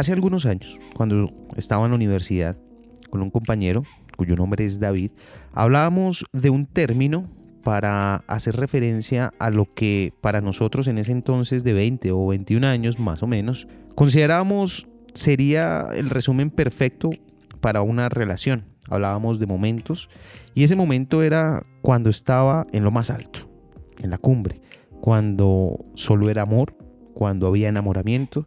Hace 0.00 0.14
algunos 0.14 0.46
años, 0.46 0.78
cuando 0.96 1.28
estaba 1.56 1.84
en 1.84 1.90
la 1.90 1.96
universidad 1.96 2.56
con 3.10 3.20
un 3.20 3.28
compañero 3.28 3.82
cuyo 4.16 4.34
nombre 4.34 4.64
es 4.64 4.80
David, 4.80 5.10
hablábamos 5.52 6.24
de 6.32 6.48
un 6.48 6.64
término 6.64 7.22
para 7.64 8.14
hacer 8.26 8.56
referencia 8.56 9.34
a 9.38 9.50
lo 9.50 9.66
que 9.66 10.14
para 10.22 10.40
nosotros 10.40 10.86
en 10.86 10.96
ese 10.96 11.12
entonces 11.12 11.64
de 11.64 11.74
20 11.74 12.12
o 12.12 12.28
21 12.28 12.66
años 12.66 12.98
más 12.98 13.22
o 13.22 13.26
menos, 13.26 13.66
considerábamos 13.94 14.88
sería 15.12 15.90
el 15.94 16.08
resumen 16.08 16.48
perfecto 16.48 17.10
para 17.60 17.82
una 17.82 18.08
relación. 18.08 18.64
Hablábamos 18.88 19.38
de 19.38 19.48
momentos 19.48 20.08
y 20.54 20.64
ese 20.64 20.76
momento 20.76 21.22
era 21.22 21.62
cuando 21.82 22.08
estaba 22.08 22.66
en 22.72 22.84
lo 22.84 22.90
más 22.90 23.10
alto, 23.10 23.50
en 24.02 24.08
la 24.08 24.16
cumbre, 24.16 24.62
cuando 25.02 25.78
solo 25.94 26.30
era 26.30 26.40
amor, 26.40 26.74
cuando 27.14 27.46
había 27.46 27.68
enamoramiento 27.68 28.46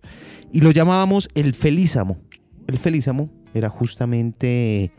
y 0.52 0.62
lo 0.62 0.72
llamábamos 0.72 1.30
el 1.36 1.54
felízamo. 1.54 2.18
El 2.68 2.78
felízamo 2.78 3.30
era 3.54 3.70
justamente 3.70 4.92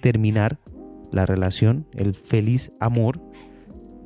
terminar 0.00 0.58
la 1.12 1.26
relación, 1.26 1.86
el 1.94 2.14
feliz 2.14 2.70
amor 2.80 3.20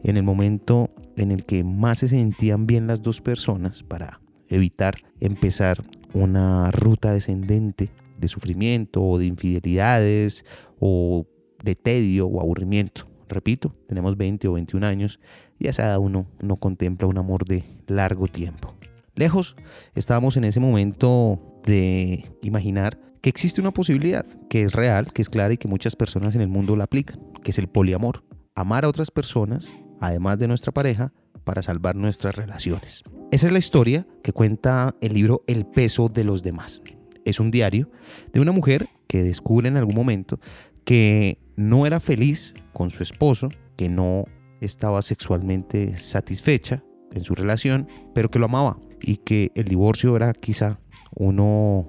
en 0.04 0.16
el 0.16 0.22
momento 0.22 0.90
en 1.16 1.30
el 1.30 1.44
que 1.44 1.64
más 1.64 1.98
se 1.98 2.08
sentían 2.08 2.66
bien 2.66 2.86
las 2.86 3.02
dos 3.02 3.20
personas 3.20 3.82
para 3.82 4.20
evitar 4.48 4.94
empezar 5.20 5.84
una 6.14 6.70
ruta 6.70 7.12
descendente 7.12 7.90
de 8.18 8.28
sufrimiento 8.28 9.02
o 9.02 9.18
de 9.18 9.26
infidelidades 9.26 10.44
o 10.78 11.26
de 11.62 11.74
tedio 11.74 12.26
o 12.26 12.40
aburrimiento. 12.40 13.08
Repito, 13.28 13.74
tenemos 13.88 14.16
20 14.16 14.48
o 14.48 14.52
21 14.54 14.86
años 14.86 15.20
y 15.58 15.66
a 15.66 15.70
esa 15.70 15.84
edad 15.84 15.98
uno 15.98 16.26
no 16.40 16.56
contempla 16.56 17.08
un 17.08 17.18
amor 17.18 17.46
de 17.46 17.64
largo 17.86 18.26
tiempo. 18.26 18.74
Lejos, 19.14 19.56
estábamos 19.94 20.36
en 20.36 20.44
ese 20.44 20.60
momento 20.60 21.60
de 21.64 22.30
imaginar 22.42 22.98
que 23.20 23.30
existe 23.30 23.60
una 23.60 23.72
posibilidad 23.72 24.26
que 24.48 24.62
es 24.62 24.72
real, 24.72 25.12
que 25.12 25.22
es 25.22 25.28
clara 25.28 25.54
y 25.54 25.58
que 25.58 25.68
muchas 25.68 25.96
personas 25.96 26.34
en 26.34 26.40
el 26.40 26.48
mundo 26.48 26.76
la 26.76 26.84
aplican, 26.84 27.20
que 27.42 27.50
es 27.50 27.58
el 27.58 27.68
poliamor. 27.68 28.24
Amar 28.54 28.84
a 28.84 28.88
otras 28.88 29.10
personas 29.10 29.72
además 30.02 30.38
de 30.38 30.48
nuestra 30.48 30.72
pareja, 30.72 31.12
para 31.44 31.62
salvar 31.62 31.96
nuestras 31.96 32.36
relaciones. 32.36 33.02
Esa 33.30 33.46
es 33.46 33.52
la 33.52 33.58
historia 33.58 34.06
que 34.22 34.32
cuenta 34.32 34.94
el 35.00 35.14
libro 35.14 35.42
El 35.46 35.64
peso 35.64 36.08
de 36.08 36.24
los 36.24 36.42
demás. 36.42 36.82
Es 37.24 37.40
un 37.40 37.50
diario 37.50 37.90
de 38.32 38.40
una 38.40 38.52
mujer 38.52 38.88
que 39.06 39.22
descubre 39.22 39.68
en 39.68 39.76
algún 39.76 39.94
momento 39.94 40.38
que 40.84 41.38
no 41.56 41.86
era 41.86 42.00
feliz 42.00 42.54
con 42.72 42.90
su 42.90 43.02
esposo, 43.02 43.48
que 43.76 43.88
no 43.88 44.24
estaba 44.60 45.02
sexualmente 45.02 45.96
satisfecha 45.96 46.82
en 47.14 47.22
su 47.22 47.34
relación, 47.34 47.86
pero 48.14 48.28
que 48.28 48.38
lo 48.38 48.46
amaba 48.46 48.78
y 49.00 49.18
que 49.18 49.50
el 49.54 49.64
divorcio 49.64 50.16
era 50.16 50.32
quizá 50.32 50.78
uno 51.14 51.88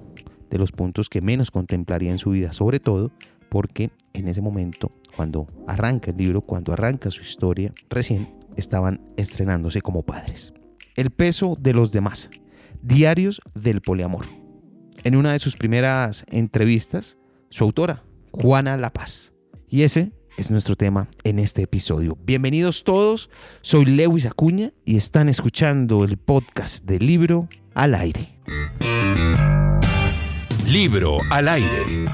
de 0.50 0.58
los 0.58 0.72
puntos 0.72 1.08
que 1.08 1.20
menos 1.20 1.50
contemplaría 1.50 2.10
en 2.10 2.18
su 2.18 2.30
vida, 2.30 2.52
sobre 2.52 2.80
todo 2.80 3.10
porque 3.48 3.90
en 4.12 4.28
ese 4.28 4.40
momento, 4.40 4.90
cuando 5.16 5.46
arranca 5.66 6.10
el 6.10 6.16
libro, 6.16 6.40
cuando 6.40 6.72
arranca 6.72 7.10
su 7.10 7.22
historia, 7.22 7.72
recién 7.88 8.34
estaban 8.56 9.00
estrenándose 9.16 9.80
como 9.80 10.02
padres. 10.02 10.52
El 10.96 11.10
peso 11.10 11.54
de 11.60 11.72
los 11.72 11.92
demás. 11.92 12.30
Diarios 12.82 13.40
del 13.54 13.80
poliamor. 13.80 14.26
En 15.04 15.16
una 15.16 15.32
de 15.32 15.38
sus 15.38 15.56
primeras 15.56 16.24
entrevistas, 16.30 17.18
su 17.50 17.64
autora, 17.64 18.04
Juana 18.32 18.76
La 18.76 18.92
Paz. 18.92 19.32
Y 19.68 19.82
ese 19.82 20.12
es 20.36 20.50
nuestro 20.50 20.76
tema 20.76 21.08
en 21.22 21.38
este 21.38 21.62
episodio. 21.62 22.18
Bienvenidos 22.24 22.84
todos, 22.84 23.30
soy 23.60 23.84
Lewis 23.84 24.26
Acuña 24.26 24.72
y 24.84 24.96
están 24.96 25.28
escuchando 25.28 26.04
el 26.04 26.16
podcast 26.16 26.84
del 26.84 27.06
libro 27.06 27.48
al 27.74 27.94
aire. 27.94 28.38
Libro 30.66 31.18
al 31.30 31.48
aire. 31.48 32.04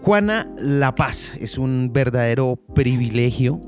Juana 0.00 0.54
La 0.58 0.94
Paz, 0.94 1.32
es 1.40 1.56
un 1.56 1.90
verdadero 1.90 2.56
privilegio 2.74 3.58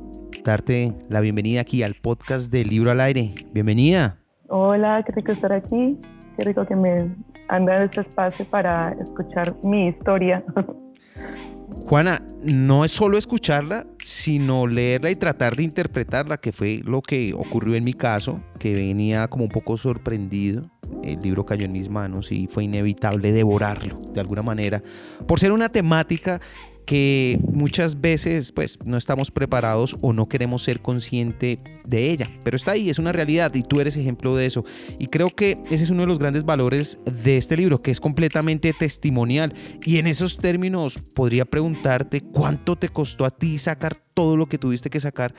darte 0.46 0.92
la 1.08 1.20
bienvenida 1.20 1.60
aquí 1.60 1.82
al 1.82 1.94
podcast 1.94 2.52
de 2.52 2.64
Libro 2.64 2.92
al 2.92 3.00
Aire. 3.00 3.34
Bienvenida. 3.52 4.18
Hola, 4.48 5.02
qué 5.04 5.10
rico 5.10 5.32
estar 5.32 5.52
aquí. 5.52 5.98
Qué 6.38 6.44
rico 6.44 6.64
que 6.64 6.76
me 6.76 7.10
han 7.48 7.66
dado 7.66 7.82
este 7.82 8.02
espacio 8.02 8.46
para 8.46 8.92
escuchar 9.02 9.56
mi 9.64 9.88
historia. 9.88 10.44
Juana, 11.88 12.22
no 12.44 12.84
es 12.84 12.92
solo 12.92 13.18
escucharla, 13.18 13.86
sino 13.98 14.68
leerla 14.68 15.10
y 15.10 15.16
tratar 15.16 15.56
de 15.56 15.64
interpretarla, 15.64 16.36
que 16.36 16.52
fue 16.52 16.80
lo 16.84 17.02
que 17.02 17.34
ocurrió 17.34 17.74
en 17.74 17.82
mi 17.82 17.92
caso, 17.92 18.40
venía 18.75 19.28
como 19.28 19.44
un 19.44 19.50
poco 19.50 19.77
sorprendido. 19.77 20.71
El 21.03 21.19
libro 21.21 21.44
cayó 21.44 21.65
en 21.65 21.72
mis 21.72 21.91
manos 21.91 22.32
y 22.32 22.47
fue 22.47 22.65
inevitable 22.65 23.32
devorarlo 23.32 23.94
de 24.12 24.21
alguna 24.21 24.43
manera, 24.43 24.82
por 25.27 25.41
ser 25.41 25.53
una 25.53 25.69
temática 25.69 26.41
que 26.87 27.38
muchas 27.43 28.00
veces 28.00 28.53
pues 28.53 28.78
no 28.87 28.97
estamos 28.97 29.31
preparados 29.31 29.97
o 30.03 30.12
no 30.12 30.28
queremos 30.28 30.62
ser 30.62 30.81
consciente 30.81 31.59
de 31.84 32.10
ella, 32.10 32.31
pero 32.44 32.56
está 32.56 32.72
ahí, 32.72 32.88
es 32.88 32.99
una 32.99 33.12
realidad 33.12 33.53
y 33.54 33.65
tú 33.65 33.81
eres 33.81 33.97
ejemplo 33.97 34.37
de 34.37 34.47
eso. 34.47 34.65
Y 34.98 35.09
creo 35.09 35.31
que 35.31 35.59
ese 35.69 35.84
es 35.84 35.91
uno 35.91 36.03
de 36.03 36.06
los 36.06 36.21
grandes 36.21 36.44
valores 36.44 37.00
de 37.04 37.37
este 37.37 37.56
libro, 37.56 37.78
que 37.78 37.91
es 37.91 38.00
completamente 38.00 38.72
testimonial. 38.72 39.53
Y 39.84 39.98
en 39.98 40.06
esos 40.06 40.37
términos 40.37 40.98
podría 41.15 41.44
preguntarte 41.44 42.21
cuánto 42.21 42.77
te 42.77 42.88
costó 42.88 43.25
a 43.25 43.31
ti 43.31 43.59
sacar 43.59 43.97
todo 44.15 44.37
lo 44.37 44.47
que 44.47 44.59
tuviste 44.59 44.88
que 44.88 45.00
sacar 45.00 45.34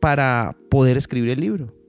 para 0.00 0.56
poder 0.70 0.96
escribir 0.96 1.30
el 1.30 1.40
libro. 1.40 1.79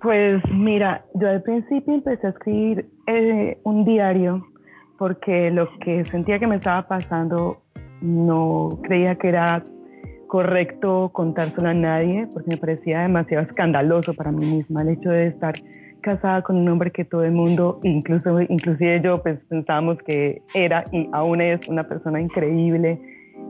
Pues 0.00 0.42
mira, 0.52 1.04
yo 1.14 1.28
al 1.28 1.42
principio 1.42 1.94
empecé 1.94 2.28
a 2.28 2.30
escribir 2.30 2.88
eh, 3.06 3.58
un 3.64 3.84
diario 3.84 4.46
porque 4.96 5.50
lo 5.50 5.68
que 5.78 6.04
sentía 6.04 6.38
que 6.38 6.46
me 6.46 6.56
estaba 6.56 6.86
pasando 6.86 7.58
no 8.00 8.68
creía 8.82 9.16
que 9.16 9.28
era 9.28 9.62
correcto 10.28 11.10
contárselo 11.12 11.68
a 11.68 11.74
nadie 11.74 12.28
porque 12.32 12.50
me 12.50 12.56
parecía 12.58 13.00
demasiado 13.00 13.44
escandaloso 13.44 14.14
para 14.14 14.30
mí 14.30 14.44
misma 14.46 14.82
el 14.82 14.90
hecho 14.90 15.10
de 15.10 15.28
estar 15.28 15.54
casada 16.00 16.42
con 16.42 16.56
un 16.56 16.68
hombre 16.68 16.90
que 16.92 17.04
todo 17.04 17.24
el 17.24 17.32
mundo, 17.32 17.80
incluso 17.82 18.38
inclusive 18.48 19.00
yo, 19.02 19.22
pues 19.22 19.38
pensábamos 19.48 19.98
que 20.06 20.42
era 20.54 20.84
y 20.92 21.08
aún 21.12 21.40
es 21.40 21.68
una 21.68 21.82
persona 21.82 22.20
increíble. 22.20 23.00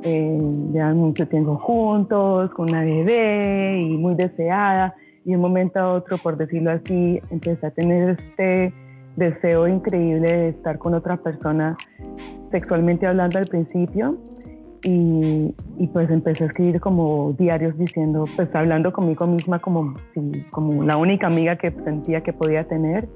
Eh, 0.03 0.38
llevan 0.72 0.94
mucho 0.94 1.26
tiempo 1.26 1.56
juntos, 1.56 2.50
con 2.53 2.70
una 2.70 2.82
bebé 2.82 3.80
y 3.82 3.97
muy 3.97 4.15
deseada. 4.15 4.94
Y 5.28 5.34
un 5.34 5.43
momento 5.43 5.78
a 5.78 5.93
otro, 5.93 6.16
por 6.16 6.39
decirlo 6.39 6.71
así, 6.71 7.21
empecé 7.31 7.66
a 7.66 7.71
tener 7.71 8.19
este 8.19 8.72
deseo 9.15 9.69
increíble 9.69 10.27
de 10.27 10.44
estar 10.44 10.78
con 10.78 10.94
otra 10.94 11.19
persona 11.19 11.77
sexualmente 12.50 13.06
hablando 13.06 13.39
al 13.39 13.47
principio 13.47 14.16
y, 14.83 15.55
pues 15.93 16.09
empecé 16.09 16.44
a 16.44 16.47
escribir 16.47 16.81
como 16.81 17.34
diarios 17.39 17.77
diciendo, 17.77 18.22
pues 18.37 18.49
hablando 18.55 18.91
conmigo 18.91 19.27
misma 19.27 19.59
como, 19.59 19.97
como 20.50 20.83
la 20.83 20.97
única 20.97 21.27
amiga 21.27 21.56
que 21.56 21.72
sentía 21.72 22.22
que 22.22 22.33
podía 22.33 22.62
tener. 22.62 23.06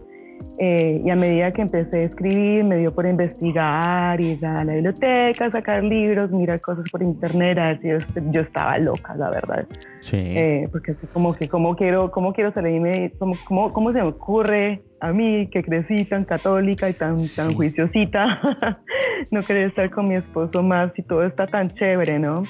Eh, 0.58 1.02
y 1.04 1.10
a 1.10 1.16
medida 1.16 1.50
que 1.50 1.62
empecé 1.62 2.00
a 2.00 2.02
escribir, 2.04 2.64
me 2.64 2.76
dio 2.76 2.94
por 2.94 3.06
investigar, 3.06 4.20
ir 4.20 4.44
a 4.44 4.62
la 4.64 4.74
biblioteca, 4.74 5.50
sacar 5.50 5.82
libros, 5.82 6.30
mirar 6.30 6.60
cosas 6.60 6.88
por 6.90 7.02
internet. 7.02 7.58
Así, 7.58 7.88
yo, 8.30 8.40
estaba 8.40 8.78
loca, 8.78 9.14
la 9.16 9.30
verdad. 9.30 9.66
Sí. 10.00 10.18
Eh, 10.18 10.68
porque 10.70 10.92
así 10.92 11.06
como 11.08 11.34
que, 11.34 11.48
¿cómo 11.48 11.74
quiero, 11.74 12.10
cómo 12.10 12.32
quiero 12.32 12.52
salirme? 12.52 13.12
¿Cómo, 13.18 13.34
cómo, 13.44 13.72
cómo 13.72 13.92
se 13.92 13.98
me 13.98 14.08
ocurre 14.08 14.82
a 15.00 15.12
mí, 15.12 15.48
que 15.48 15.64
crecí 15.64 16.04
tan 16.04 16.24
católica 16.24 16.88
y 16.88 16.92
tan, 16.92 17.16
tan 17.34 17.52
juiciosita, 17.54 18.78
no 19.32 19.42
quería 19.42 19.66
estar 19.66 19.90
con 19.90 20.06
mi 20.06 20.14
esposo 20.14 20.62
más 20.62 20.92
y 20.96 21.02
todo 21.02 21.24
está 21.24 21.48
tan 21.48 21.74
chévere, 21.74 22.20
¿no? 22.20 22.44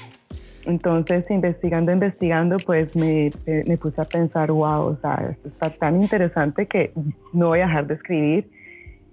Entonces, 0.64 1.28
investigando, 1.30 1.92
investigando, 1.92 2.56
pues 2.64 2.94
me, 2.94 3.30
me, 3.46 3.76
puse 3.76 4.00
a 4.00 4.04
pensar, 4.04 4.50
wow, 4.50 4.82
o 4.82 4.96
sea, 5.00 5.30
esto 5.30 5.48
está 5.48 5.70
tan 5.70 6.00
interesante 6.00 6.66
que 6.66 6.92
no 7.32 7.48
voy 7.48 7.60
a 7.60 7.66
dejar 7.66 7.86
de 7.86 7.94
escribir. 7.94 8.50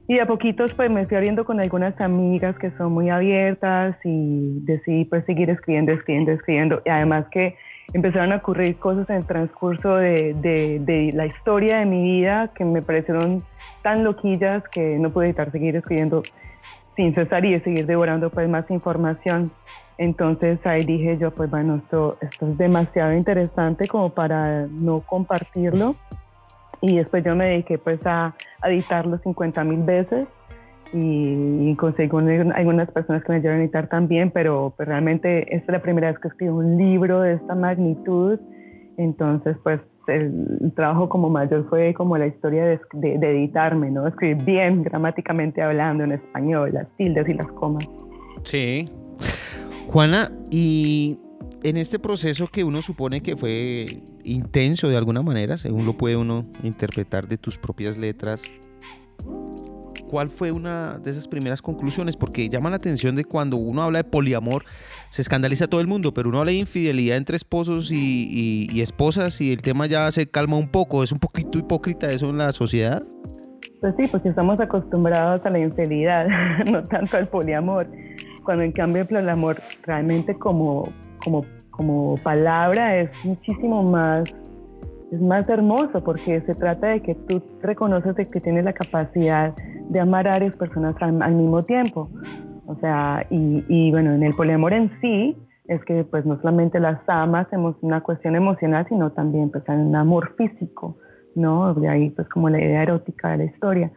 Y 0.08 0.20
a 0.20 0.26
poquitos, 0.26 0.74
pues 0.74 0.90
me 0.90 1.06
fui 1.06 1.18
abriendo 1.18 1.46
con 1.46 1.60
algunas 1.60 2.00
amigas 2.02 2.58
que 2.58 2.72
son 2.72 2.94
muy 2.94 3.10
abiertas 3.10 3.96
y 4.04 4.60
decidí 4.62 5.06
pues 5.06 5.24
seguir 5.26 5.50
escribiendo, 5.50 5.92
escribiendo, 5.92 6.32
escribiendo. 6.32 6.82
Y 6.86 6.90
además 6.90 7.26
que 7.32 7.56
empezaron 7.94 8.32
a 8.32 8.38
ocurrir 8.38 8.78
cosas 8.78 9.10
en 9.10 9.18
el 9.18 9.26
transcurso 9.26 9.96
de, 9.96 10.34
de, 10.36 10.80
de, 10.80 11.12
la 11.14 11.26
historia 11.26 11.80
de 11.80 11.86
mi 11.86 12.04
vida 12.04 12.52
que 12.56 12.66
me 12.66 12.82
parecieron 12.82 13.38
tan 13.84 14.04
loquillas 14.04 14.64
que 14.70 14.98
no 14.98 15.12
pude 15.12 15.26
evitar 15.26 15.52
seguir 15.52 15.76
escribiendo 15.76 16.24
sin 17.00 17.14
cesar 17.14 17.46
y 17.46 17.58
seguir 17.58 17.86
devorando 17.86 18.30
pues 18.30 18.50
más 18.50 18.70
información. 18.70 19.46
Entonces 19.98 20.60
ahí 20.66 20.84
dije 20.84 21.18
yo, 21.18 21.32
pues 21.32 21.50
bueno, 21.50 21.78
esto, 21.78 22.18
esto 22.20 22.48
es 22.52 22.58
demasiado 22.58 23.14
interesante 23.14 23.88
como 23.88 24.10
para 24.10 24.68
no 24.68 25.00
compartirlo. 25.00 25.92
Y 26.82 26.98
después 26.98 27.24
yo 27.24 27.36
me 27.36 27.48
dediqué 27.48 27.78
pues 27.78 28.06
a, 28.06 28.36
editarlo 28.66 29.18
50 29.18 29.64
mil 29.64 29.84
veces 29.84 30.28
y, 30.92 31.74
conseguí 31.76 32.10
algunas 32.54 32.92
personas 32.92 33.24
que 33.24 33.32
me 33.32 33.38
ayudaron 33.38 33.62
a 33.62 33.64
editar 33.64 33.88
también, 33.88 34.32
pero, 34.32 34.74
pero, 34.76 34.90
realmente 34.90 35.56
esta 35.56 35.72
es 35.72 35.78
la 35.78 35.82
primera 35.82 36.12
vez 36.12 36.20
que 36.20 36.28
escribo 36.28 36.58
un 36.58 36.78
libro 36.78 37.22
de 37.22 37.36
esta 37.36 37.56
magnitud, 37.56 38.40
entonces 39.04 39.58
pues 39.64 39.80
el, 40.08 40.72
trabajo 40.76 41.10
como 41.10 41.30
mayor 41.30 41.68
fue 41.70 41.94
como 41.94 42.18
la 42.18 42.28
historia 42.28 42.66
de, 42.66 42.80
de, 42.94 43.32
editarme, 43.32 43.92
¿no? 43.92 44.08
Escribir 44.08 44.44
bien 44.44 44.84
gramáticamente 44.84 45.62
hablando 45.62 46.04
en 46.04 46.14
español, 46.14 46.72
las 46.74 46.88
tildes 46.98 47.28
y 47.30 47.34
las 47.34 47.48
comas. 47.48 47.88
Sí. 48.44 48.86
Juana, 49.88 50.30
y 50.52 51.18
en 51.64 51.78
este 51.78 52.00
proceso 52.00 52.48
que 52.48 52.64
uno 52.64 52.82
supone 52.82 53.22
que 53.22 53.36
fue 53.36 54.02
intenso 54.24 54.90
de 54.90 54.98
alguna 54.98 55.22
manera, 55.22 55.58
según 55.58 55.86
lo 55.86 55.98
puede 55.98 56.16
uno 56.16 56.46
interpretar 56.64 57.28
de 57.28 57.38
tus 57.38 57.58
propias 57.58 57.98
letras, 57.98 58.44
¿cuál 60.10 60.30
fue 60.30 60.52
una 60.52 60.98
de 60.98 61.12
esas 61.12 61.28
primeras 61.28 61.62
conclusiones? 61.62 62.18
Porque 62.18 62.50
llama 62.50 62.70
la 62.70 62.78
atención 62.78 63.16
de 63.16 63.24
cuando 63.24 63.58
uno 63.58 63.84
habla 63.84 64.00
de 64.00 64.04
poliamor, 64.04 64.64
se 65.12 65.22
escandaliza 65.22 65.68
todo 65.68 65.82
el 65.82 65.88
mundo, 65.88 66.14
pero 66.14 66.30
uno 66.30 66.40
habla 66.40 66.52
de 66.52 66.58
infidelidad 66.58 67.18
entre 67.18 67.38
esposos 67.38 67.92
y, 67.92 68.82
esposas 68.82 69.40
y 69.42 69.54
el 69.54 69.62
tema 69.62 69.86
ya 69.86 70.12
se 70.12 70.28
calma 70.28 70.58
un 70.58 70.70
poco. 70.70 71.04
¿Es 71.04 71.12
un 71.12 71.20
poquito 71.20 71.60
hipócrita 71.60 72.12
eso 72.12 72.30
en 72.30 72.40
la 72.40 72.52
sociedad? 72.52 73.04
Pues 73.82 73.94
sí, 73.98 74.08
porque 74.08 74.30
estamos 74.30 74.60
acostumbrados 74.60 75.46
a 75.46 75.50
la 75.50 75.60
infidelidad, 75.60 76.26
no 76.72 76.84
tanto 76.84 77.18
al 77.18 77.28
poliamor. 77.28 77.88
Cuando 78.44 78.64
en 78.64 78.72
cambio 78.72 79.04
el 79.04 79.08
poliamor 79.08 79.62
realmente 79.84 80.34
como, 80.34 80.84
como, 81.24 81.46
como 81.70 82.16
palabra 82.24 82.92
es 82.92 83.10
muchísimo 83.24 83.84
más 83.84 84.34
es 85.12 85.22
más 85.22 85.50
hermoso 85.50 86.04
porque 86.04 86.42
se 86.42 86.54
trata 86.54 86.88
de 86.88 87.02
que 87.02 87.16
tú 87.16 87.42
reconoces 87.62 88.16
que 88.30 88.40
tienes 88.40 88.64
la 88.64 88.74
capacidad 88.74 89.54
de 89.90 90.00
amar 90.00 90.28
a 90.28 90.32
varias 90.32 90.56
personas 90.56 90.96
al, 91.00 91.34
mismo 91.34 91.64
tiempo. 91.64 92.10
O 92.68 92.76
sea, 92.76 93.26
y, 93.32 93.92
bueno, 93.92 94.14
en 94.14 94.24
el 94.24 94.34
poliamor 94.36 94.74
en 94.74 94.92
sí 95.02 95.36
es 95.68 95.84
que 95.86 96.04
pues 96.04 96.26
no 96.26 96.38
solamente 96.38 96.80
las 96.80 97.00
amas 97.08 97.48
en 97.52 97.76
una 97.82 98.02
cuestión 98.02 98.36
emocional, 98.36 98.86
sino 98.90 99.12
también 99.12 99.50
pues 99.50 99.64
un 99.68 99.96
amor 99.96 100.36
físico, 100.36 100.98
¿no? 101.36 101.74
De 101.74 101.88
ahí 101.88 102.10
pues 102.12 102.28
como 102.30 102.50
la 102.50 102.60
idea 102.60 102.84
erótica 102.84 103.30
de 103.30 103.38
la 103.38 103.44
historia. 103.46 103.92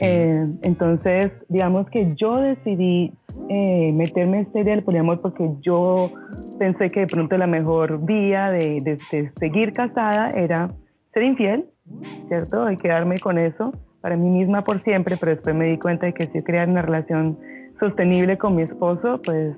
Eh, 0.00 0.46
entonces, 0.62 1.44
digamos 1.48 1.88
que 1.90 2.14
yo 2.16 2.36
decidí 2.36 3.12
eh, 3.48 3.92
meterme 3.92 4.38
en 4.38 4.46
esta 4.46 4.60
idea 4.60 4.74
del 4.74 4.84
poliamor 4.84 5.20
porque 5.20 5.50
yo 5.60 6.10
pensé 6.58 6.88
que 6.88 7.00
de 7.00 7.06
pronto 7.06 7.36
la 7.36 7.46
mejor 7.46 8.04
vía 8.04 8.50
de, 8.50 8.78
de, 8.82 9.30
seguir 9.36 9.72
casada 9.72 10.30
era 10.30 10.70
ser 11.12 11.22
infiel, 11.22 11.66
¿cierto? 12.28 12.70
Y 12.70 12.76
quedarme 12.76 13.18
con 13.18 13.38
eso 13.38 13.72
para 14.00 14.16
mí 14.16 14.28
misma 14.28 14.64
por 14.64 14.82
siempre, 14.84 15.16
pero 15.16 15.32
después 15.32 15.54
me 15.54 15.66
di 15.66 15.78
cuenta 15.78 16.06
de 16.06 16.14
que 16.14 16.26
si 16.26 16.40
crear 16.40 16.68
una 16.68 16.82
relación 16.82 17.38
sostenible 17.80 18.38
con 18.38 18.54
mi 18.56 18.62
esposo, 18.62 19.20
pues 19.24 19.56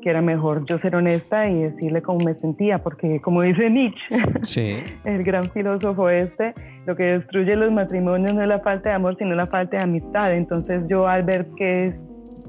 que 0.00 0.10
era 0.10 0.22
mejor 0.22 0.64
yo 0.66 0.78
ser 0.78 0.96
honesta 0.96 1.48
y 1.48 1.62
decirle 1.62 2.02
cómo 2.02 2.24
me 2.24 2.34
sentía, 2.34 2.78
porque 2.78 3.20
como 3.20 3.42
dice 3.42 3.70
Nietzsche, 3.70 4.84
el 5.04 5.22
gran 5.22 5.44
filósofo 5.44 6.08
este, 6.08 6.54
lo 6.86 6.96
que 6.96 7.04
destruye 7.04 7.56
los 7.56 7.72
matrimonios 7.72 8.34
no 8.34 8.42
es 8.42 8.48
la 8.48 8.60
falta 8.60 8.90
de 8.90 8.96
amor, 8.96 9.16
sino 9.18 9.34
la 9.34 9.46
falta 9.46 9.76
de 9.76 9.82
amistad. 9.82 10.34
Entonces 10.34 10.80
yo 10.88 11.06
al 11.06 11.24
ver 11.24 11.46
que, 11.56 11.94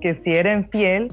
que 0.02 0.16
si 0.24 0.32
era 0.32 0.56
infiel, 0.56 1.08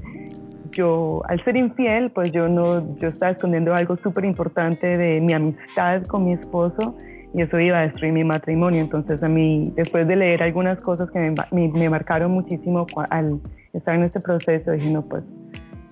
yo 0.70 1.22
al 1.28 1.42
ser 1.44 1.56
infiel, 1.56 2.10
pues 2.14 2.30
yo 2.30 2.48
no, 2.48 2.96
yo 2.98 3.08
estaba 3.08 3.32
escondiendo 3.32 3.74
algo 3.74 3.96
súper 3.96 4.24
importante 4.24 4.96
de 4.96 5.20
mi 5.20 5.32
amistad 5.32 6.02
con 6.04 6.24
mi 6.24 6.34
esposo 6.34 6.96
y 7.34 7.42
eso 7.42 7.58
iba 7.58 7.78
a 7.78 7.82
destruir 7.82 8.14
mi 8.14 8.24
matrimonio. 8.24 8.80
Entonces 8.80 9.22
a 9.22 9.28
mí, 9.28 9.64
después 9.74 10.06
de 10.06 10.16
leer 10.16 10.42
algunas 10.42 10.82
cosas 10.82 11.10
que 11.10 11.18
me, 11.18 11.68
me 11.68 11.90
marcaron 11.90 12.30
muchísimo 12.32 12.86
al 13.10 13.40
estar 13.72 13.94
en 13.94 14.04
este 14.04 14.20
proceso, 14.20 14.72
dije, 14.72 14.90
no, 14.90 15.02
pues 15.02 15.24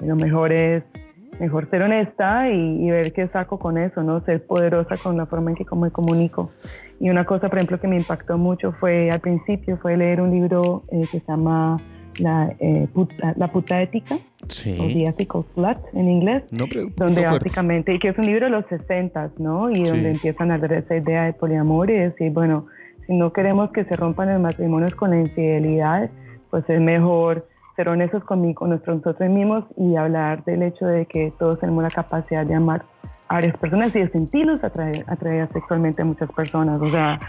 lo 0.00 0.16
mejor 0.16 0.52
es 0.52 0.82
mejor 1.40 1.68
ser 1.70 1.82
honesta 1.82 2.50
y, 2.50 2.90
ver 2.90 3.12
qué 3.12 3.28
saco 3.28 3.58
con 3.58 3.78
eso, 3.78 4.02
¿no? 4.02 4.20
Ser 4.24 4.46
poderosa 4.46 4.96
con 4.96 5.16
la 5.16 5.26
forma 5.26 5.50
en 5.50 5.56
que 5.56 5.64
me 5.76 5.90
comunico. 5.90 6.50
Y 7.00 7.10
una 7.10 7.24
cosa, 7.24 7.48
por 7.48 7.58
ejemplo, 7.58 7.78
que 7.80 7.88
me 7.88 7.96
impactó 7.96 8.38
mucho 8.38 8.72
fue 8.72 9.10
al 9.10 9.20
principio, 9.20 9.76
fue 9.78 9.96
leer 9.96 10.20
un 10.20 10.30
libro 10.30 10.84
eh, 10.90 11.02
que 11.10 11.20
se 11.20 11.26
llama 11.26 11.78
la, 12.18 12.54
eh, 12.58 12.88
puta, 12.92 13.34
la 13.36 13.48
puta 13.48 13.82
ética, 13.82 14.18
sí. 14.48 14.76
o 14.80 14.86
The 14.86 15.06
Ethical 15.08 15.44
Slut 15.54 15.78
en 15.92 16.08
inglés, 16.08 16.44
donde 16.96 17.22
básicamente, 17.22 17.94
y 17.94 17.98
que 17.98 18.08
es 18.08 18.18
un 18.18 18.26
libro 18.26 18.46
de 18.46 18.52
los 18.52 18.64
60, 18.66 19.32
¿no? 19.38 19.70
Y 19.70 19.84
donde 19.84 20.12
empiezan 20.12 20.50
a 20.50 20.56
ver 20.56 20.72
esa 20.72 20.96
idea 20.96 21.24
de 21.24 21.34
poliamor 21.34 21.90
y 21.90 21.98
decir, 21.98 22.32
bueno, 22.32 22.66
si 23.06 23.14
no 23.14 23.32
queremos 23.32 23.70
que 23.72 23.84
se 23.84 23.96
rompan 23.96 24.30
los 24.30 24.40
matrimonios 24.40 24.94
con 24.94 25.10
la 25.10 25.20
infidelidad, 25.20 26.10
pues 26.50 26.64
es 26.68 26.80
mejor 26.80 27.46
ser 27.76 27.88
honestos 27.90 28.24
con, 28.24 28.52
con 28.54 28.70
nosotros 28.70 29.16
mismos 29.20 29.64
y 29.76 29.96
hablar 29.96 30.42
del 30.44 30.62
hecho 30.62 30.86
de 30.86 31.06
que 31.06 31.32
todos 31.38 31.60
tenemos 31.60 31.82
la 31.82 31.90
capacidad 31.90 32.44
de 32.44 32.54
amar 32.54 32.84
a 33.28 33.34
varias 33.34 33.56
personas 33.58 33.94
y 33.94 34.00
de 34.00 34.10
sentirnos 34.10 34.64
atraer, 34.64 35.04
sexualmente 35.52 36.02
a 36.02 36.04
muchas 36.06 36.30
personas. 36.32 36.80
O 36.80 36.90
sea, 36.90 37.20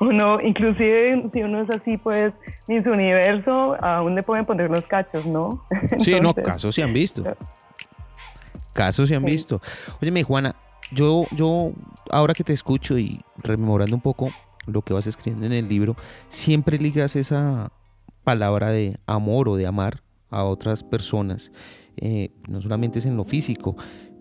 uno, 0.00 0.36
inclusive 0.40 1.28
si 1.32 1.42
uno 1.42 1.62
es 1.62 1.70
así, 1.70 1.96
pues, 1.96 2.32
en 2.68 2.84
su 2.84 2.92
universo, 2.92 3.76
aún 3.82 4.14
le 4.14 4.22
pueden 4.22 4.46
poner 4.46 4.70
los 4.70 4.84
cachos, 4.86 5.26
¿no? 5.26 5.64
sí, 5.98 6.20
no, 6.20 6.32
casos 6.32 6.74
se 6.74 6.82
han 6.82 6.92
visto. 6.92 7.24
Casos 8.72 9.08
se 9.08 9.16
han 9.16 9.24
visto. 9.24 9.60
Óyeme, 10.00 10.22
Juana, 10.22 10.54
yo, 10.92 11.26
yo, 11.32 11.72
ahora 12.10 12.34
que 12.34 12.44
te 12.44 12.52
escucho 12.52 12.96
y 12.98 13.20
rememorando 13.38 13.96
un 13.96 14.02
poco 14.02 14.30
lo 14.66 14.82
que 14.82 14.92
vas 14.92 15.06
escribiendo 15.06 15.46
en 15.46 15.52
el 15.52 15.68
libro, 15.68 15.96
siempre 16.28 16.78
ligas 16.78 17.16
esa, 17.16 17.72
palabra 18.28 18.70
de 18.70 18.98
amor 19.06 19.48
o 19.48 19.56
de 19.56 19.66
amar 19.66 20.02
a 20.28 20.44
otras 20.44 20.84
personas, 20.84 21.50
eh, 21.96 22.30
no 22.46 22.60
solamente 22.60 22.98
es 22.98 23.06
en 23.06 23.16
lo 23.16 23.24
físico. 23.24 23.74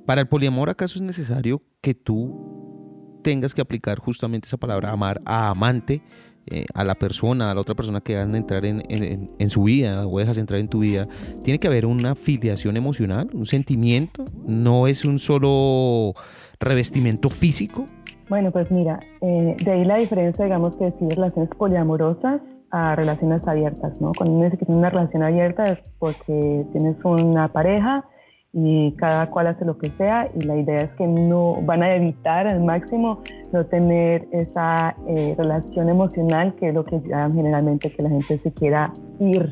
Para 0.06 0.21
el 0.21 0.27
poliamor, 0.30 0.69
¿acaso 0.69 0.98
es 0.98 1.01
necesario 1.01 1.62
que 1.81 1.94
tú 1.94 3.19
tengas 3.21 3.54
que 3.54 3.59
aplicar 3.59 4.00
justamente 4.00 4.48
esa 4.48 4.56
palabra 4.56 4.92
amar 4.92 5.19
a 5.25 5.50
amante, 5.50 6.01
eh, 6.45 6.63
a 6.74 6.86
la 6.86 6.95
persona, 6.95 7.51
a 7.51 7.54
la 7.54 7.59
otra 7.59 7.75
persona 7.75 8.00
que 8.00 8.15
van 8.15 8.33
a 8.33 8.38
entrar 8.38 8.63
en, 8.63 8.81
en, 8.88 9.50
su 9.50 9.63
vida 9.63 10.07
o 10.07 10.19
dejas 10.19 10.38
entrar 10.38 10.62
en 10.62 10.69
tu 10.69 10.80
vida? 10.80 11.10
Tiene 11.44 11.60
que 11.60 11.68
haber 11.68 11.86
una 11.86 12.15
filiación 12.15 12.77
emocional, 12.77 13.30
un 13.33 13.45
sentimiento, 13.45 14.24
no 14.45 14.88
es 14.88 15.03
un 15.03 15.19
solo 15.19 16.13
revestimiento 16.62 17.29
físico. 17.29 17.84
Bueno, 18.29 18.51
pues 18.51 18.72
mira, 18.72 19.01
eh, 19.20 19.58
de 19.62 19.72
ahí 19.72 19.84
la 19.84 20.00
diferencia, 20.00 20.46
digamos 20.46 20.77
que 20.77 20.93
si 20.98 21.10
relaciones 21.10 21.50
poliamorosas 21.58 22.39
a 22.71 22.95
relaciones 22.95 23.47
abiertas, 23.47 24.01
¿no? 24.01 24.12
Cuando 24.17 24.36
uno 24.36 24.45
dice 24.45 24.57
que 24.57 24.65
tiene 24.65 24.79
una 24.79 24.89
relación 24.89 25.24
abierta 25.24 25.63
es 25.63 25.93
porque 26.00 26.65
tienes 26.74 26.97
una 27.03 27.47
pareja 27.47 28.05
y 28.53 28.93
cada 28.93 29.29
cual 29.29 29.47
hace 29.47 29.65
lo 29.65 29.77
que 29.77 29.89
sea 29.89 30.27
y 30.36 30.41
la 30.41 30.55
idea 30.55 30.77
es 30.77 30.91
que 30.91 31.05
no 31.05 31.53
van 31.63 31.83
a 31.83 31.95
evitar 31.95 32.47
al 32.47 32.63
máximo 32.63 33.21
no 33.51 33.65
tener 33.65 34.27
esa 34.31 34.95
eh, 35.07 35.36
relación 35.38 35.89
emocional 35.89 36.55
que 36.55 36.67
es 36.67 36.74
lo 36.74 36.86
que 36.86 37.00
llaman 37.01 37.36
generalmente 37.36 37.91
que 37.91 38.03
la 38.03 38.09
gente 38.09 38.38
se 38.38 38.51
quiera 38.53 38.91
ir 39.19 39.50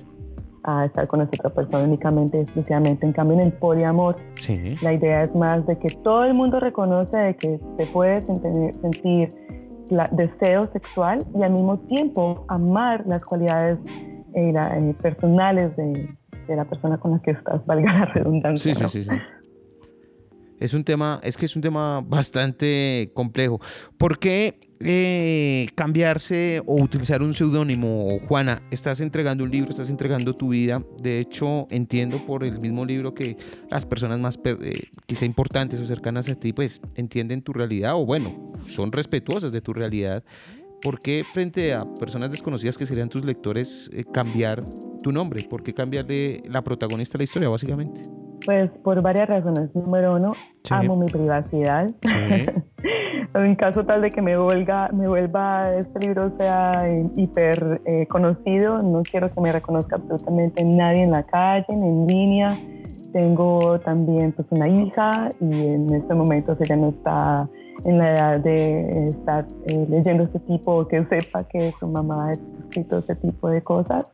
a 0.64 0.86
estar 0.86 1.08
con 1.08 1.22
esa 1.22 1.30
otra 1.38 1.52
persona 1.52 1.84
únicamente, 1.84 2.42
exclusivamente. 2.42 3.06
En 3.06 3.14
cambio, 3.14 3.36
en 3.36 3.42
el 3.42 3.54
poliamor, 3.54 4.18
la 4.82 4.94
idea 4.94 5.24
es 5.26 5.36
más 5.36 5.66
de 5.68 5.78
que 5.78 5.90
todo 6.04 6.24
el 6.24 6.34
mundo 6.34 6.60
reconoce 6.60 7.18
de 7.18 7.36
que 7.36 7.60
se 7.78 7.86
puede 7.88 8.20
sentir 8.24 9.30
deseo 10.12 10.64
sexual 10.66 11.20
y 11.34 11.44
al 11.44 11.52
mismo 11.52 11.80
tiempo 11.80 12.46
amar 12.48 13.04
las 13.08 13.24
cualidades 13.24 13.80
eh, 14.34 14.54
eh, 14.54 14.96
personales 15.02 15.76
de, 15.78 16.10
la 16.48 16.66
persona 16.66 16.98
con 16.98 17.12
la 17.12 17.20
que 17.20 17.32
estás, 17.32 17.66
valga 17.66 17.92
la 17.92 18.06
redundancia. 18.06 18.76
Sí, 18.76 18.88
sí, 18.88 19.04
sí, 19.04 19.10
Es 20.60 20.74
un 20.74 20.84
tema, 20.84 21.20
es 21.24 21.38
que 21.38 21.46
es 21.46 21.56
un 21.56 21.62
tema 21.62 22.02
bastante 22.02 23.12
complejo. 23.14 23.60
¿Por 23.98 24.20
qué 24.20 24.60
eh, 24.82 25.68
cambiarse 25.74 26.62
o 26.66 26.76
utilizar 26.82 27.22
un 27.22 27.34
seudónimo, 27.34 28.20
Juana, 28.28 28.62
estás 28.72 29.00
entregando 29.00 29.46
un 29.46 29.52
libro, 29.52 29.72
estás 29.72 29.90
entregando 29.90 30.36
tu 30.36 30.50
vida. 30.50 30.84
De 31.02 31.20
hecho, 31.20 31.66
entiendo 31.70 32.26
por 32.26 32.44
el 32.44 32.60
mismo 32.60 32.84
libro 32.84 33.14
que 33.14 33.38
las 33.70 33.86
personas 33.86 34.20
más 34.20 34.38
eh, 34.44 34.90
quizá 35.06 35.26
importantes 35.26 35.80
o 35.80 35.88
cercanas 35.88 36.30
a 36.30 36.36
ti, 36.36 36.52
pues 36.52 36.82
entienden 36.96 37.42
tu 37.42 37.54
realidad 37.54 37.96
o 37.96 38.06
bueno, 38.06 38.52
son 38.68 38.92
respetuosas 38.92 39.52
de 39.52 39.62
tu 39.62 39.74
realidad. 39.74 40.24
¿Por 40.82 41.00
qué 41.00 41.24
frente 41.34 41.74
a 41.74 41.86
personas 41.96 42.30
desconocidas 42.30 42.78
que 42.78 42.86
serían 42.86 43.10
tus 43.10 43.24
lectores 43.24 43.90
eh, 43.94 44.04
cambiar 44.04 44.60
tu 45.02 45.12
nombre? 45.12 45.44
¿Por 45.50 45.64
qué 45.64 45.74
cambiarle 45.74 46.44
la 46.48 46.64
protagonista 46.64 47.14
de 47.14 47.20
la 47.20 47.24
historia, 47.24 47.50
básicamente? 47.50 48.02
Pues 48.46 48.70
por 48.84 49.02
varias 49.02 49.28
razones. 49.28 49.74
Número 49.76 50.16
uno, 50.16 50.34
amo 50.70 50.96
mi 50.96 51.08
privacidad. 51.08 51.90
en 53.34 53.56
caso 53.56 53.84
tal 53.86 54.02
de 54.02 54.10
que 54.10 54.22
me 54.22 54.38
vuelva, 54.38 54.90
me 54.94 55.08
vuelva 55.08 55.64
este 55.72 56.00
libro 56.00 56.32
sea 56.38 56.86
hiper 57.16 57.82
eh, 57.86 58.06
conocido, 58.08 58.82
no 58.82 59.02
quiero 59.02 59.32
que 59.32 59.42
me 59.42 59.52
reconozca 59.52 59.96
absolutamente 59.96 60.64
nadie 60.64 61.04
en 61.04 61.12
la 61.12 61.24
calle, 61.24 61.66
ni 61.70 61.90
en 61.90 62.08
línea. 62.08 62.60
Tengo 63.12 63.80
también 63.80 64.32
pues 64.34 64.48
una 64.52 64.68
hija 64.68 65.30
y 65.40 65.74
en 65.74 65.94
este 65.94 66.14
momento 66.14 66.56
ella 66.60 66.76
no 66.76 66.90
está 66.90 67.50
en 67.86 67.98
la 67.98 68.14
edad 68.14 68.40
de 68.40 68.90
estar 68.90 69.46
eh, 69.68 69.86
leyendo 69.90 70.24
este 70.24 70.40
tipo, 70.40 70.86
que 70.88 71.04
sepa 71.06 71.44
que 71.48 71.74
su 71.80 71.88
mamá 71.88 72.28
ha 72.28 72.32
escrito 72.32 73.00
este 73.00 73.16
tipo 73.16 73.50
de 73.50 73.62
cosas. 73.62 74.12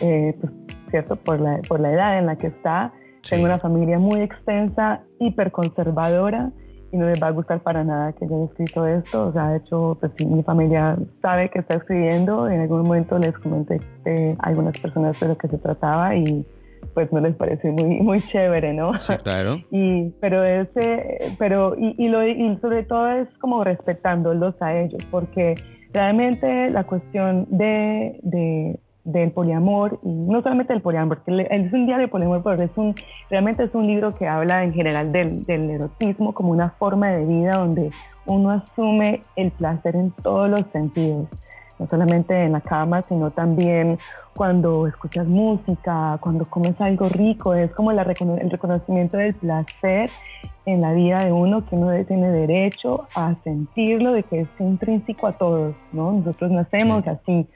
eh, 0.00 0.34
pues, 0.40 0.52
¿cierto? 0.90 1.16
Por 1.16 1.40
la, 1.40 1.60
por 1.68 1.80
la 1.80 1.92
edad 1.92 2.18
en 2.18 2.26
la 2.26 2.36
que 2.36 2.46
está. 2.48 2.92
Tengo 3.28 3.44
una 3.46 3.58
familia 3.58 3.98
muy 3.98 4.20
extensa, 4.20 5.02
hiperconservadora, 5.18 6.50
y 6.92 6.96
no 6.96 7.06
les 7.06 7.20
va 7.22 7.28
a 7.28 7.32
gustar 7.32 7.60
para 7.60 7.84
nada 7.84 8.12
que 8.12 8.26
yo 8.26 8.36
haya 8.36 8.44
escrito 8.44 8.86
esto. 8.86 9.26
O 9.26 9.32
sea, 9.32 9.50
de 9.50 9.58
hecho, 9.58 9.96
pues 10.00 10.12
mi 10.24 10.42
familia 10.42 10.96
sabe 11.20 11.50
que 11.50 11.58
está 11.58 11.76
escribiendo. 11.76 12.48
En 12.48 12.60
algún 12.60 12.82
momento 12.82 13.18
les 13.18 13.36
comenté 13.38 13.80
a 14.38 14.46
algunas 14.46 14.78
personas 14.78 15.18
de 15.18 15.28
lo 15.28 15.36
que 15.36 15.48
se 15.48 15.58
trataba 15.58 16.14
y 16.14 16.46
pues 16.94 17.12
no 17.12 17.20
les 17.20 17.34
parece 17.34 17.70
muy, 17.72 18.00
muy 18.00 18.20
chévere, 18.22 18.72
¿no? 18.72 18.94
Sí, 18.98 19.12
claro. 19.22 19.58
Y, 19.70 20.10
pero 20.20 20.44
ese, 20.44 21.34
pero, 21.38 21.74
y, 21.76 21.94
y, 21.98 22.08
lo, 22.08 22.26
y 22.26 22.56
sobre 22.58 22.84
todo 22.84 23.08
es 23.10 23.28
como 23.38 23.64
respetándolos 23.64 24.54
a 24.62 24.74
ellos, 24.78 25.04
porque 25.10 25.56
realmente 25.92 26.70
la 26.70 26.84
cuestión 26.84 27.46
de, 27.50 28.18
de, 28.22 28.78
del 29.06 29.30
poliamor, 29.30 29.98
y 30.02 30.12
no 30.12 30.42
solamente 30.42 30.72
del 30.72 30.82
poliamor, 30.82 31.18
porque 31.18 31.46
es 31.48 31.72
un 31.72 31.86
día 31.86 31.96
de 31.96 32.08
poliamor, 32.08 32.42
pero 32.42 32.56
es 32.56 32.76
un, 32.76 32.94
realmente 33.30 33.64
es 33.64 33.74
un 33.74 33.86
libro 33.86 34.10
que 34.10 34.26
habla 34.26 34.64
en 34.64 34.74
general 34.74 35.12
del, 35.12 35.42
del 35.44 35.70
erotismo 35.70 36.34
como 36.34 36.50
una 36.50 36.70
forma 36.70 37.08
de 37.08 37.24
vida 37.24 37.52
donde 37.52 37.90
uno 38.26 38.50
asume 38.50 39.20
el 39.36 39.52
placer 39.52 39.96
en 39.96 40.10
todos 40.10 40.50
los 40.50 40.60
sentidos 40.72 41.28
no 41.78 41.86
solamente 41.86 42.44
en 42.44 42.52
la 42.52 42.60
cama, 42.60 43.02
sino 43.02 43.30
también 43.30 43.98
cuando 44.34 44.86
escuchas 44.86 45.26
música, 45.26 46.18
cuando 46.20 46.46
comes 46.46 46.80
algo 46.80 47.08
rico, 47.08 47.54
es 47.54 47.70
como 47.72 47.90
el 47.90 47.98
reconocimiento 47.98 49.18
del 49.18 49.34
placer 49.34 50.10
en 50.64 50.80
la 50.80 50.92
vida 50.92 51.18
de 51.18 51.32
uno, 51.32 51.64
que 51.64 51.76
uno 51.76 51.92
tiene 52.04 52.30
derecho 52.30 53.06
a 53.14 53.34
sentirlo, 53.44 54.12
de 54.12 54.24
que 54.24 54.40
es 54.40 54.48
intrínseco 54.58 55.28
a 55.28 55.32
todos, 55.32 55.74
¿no? 55.92 56.12
Nosotros 56.12 56.50
nacemos 56.50 57.06
así, 57.06 57.46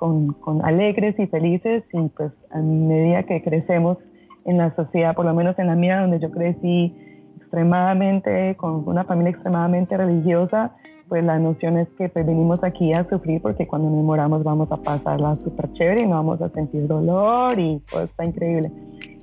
con, 0.00 0.32
con 0.32 0.64
alegres 0.64 1.14
y 1.18 1.26
felices, 1.26 1.84
y 1.92 2.08
pues 2.08 2.32
a 2.50 2.58
medida 2.58 3.22
que 3.24 3.42
crecemos 3.42 3.98
en 4.46 4.56
la 4.56 4.74
sociedad, 4.74 5.14
por 5.14 5.26
lo 5.26 5.34
menos 5.34 5.58
en 5.58 5.66
la 5.66 5.74
mía, 5.76 6.00
donde 6.00 6.18
yo 6.18 6.30
crecí 6.30 6.96
extremadamente, 7.36 8.56
con 8.56 8.88
una 8.88 9.04
familia 9.04 9.32
extremadamente 9.32 9.98
religiosa, 9.98 10.72
pues 11.06 11.22
la 11.22 11.38
noción 11.38 11.76
es 11.76 11.88
que 11.98 12.08
pues, 12.08 12.24
venimos 12.24 12.64
aquí 12.64 12.94
a 12.94 13.06
sufrir 13.10 13.42
porque 13.42 13.66
cuando 13.66 13.90
nos 13.90 14.02
moramos 14.02 14.42
vamos 14.42 14.72
a 14.72 14.78
pasarla 14.78 15.36
súper 15.36 15.70
chévere 15.74 16.04
y 16.04 16.06
no 16.06 16.14
vamos 16.14 16.40
a 16.40 16.48
sentir 16.48 16.86
dolor 16.86 17.58
y 17.58 17.80
todo 17.90 18.02
está 18.02 18.24
increíble. 18.24 18.70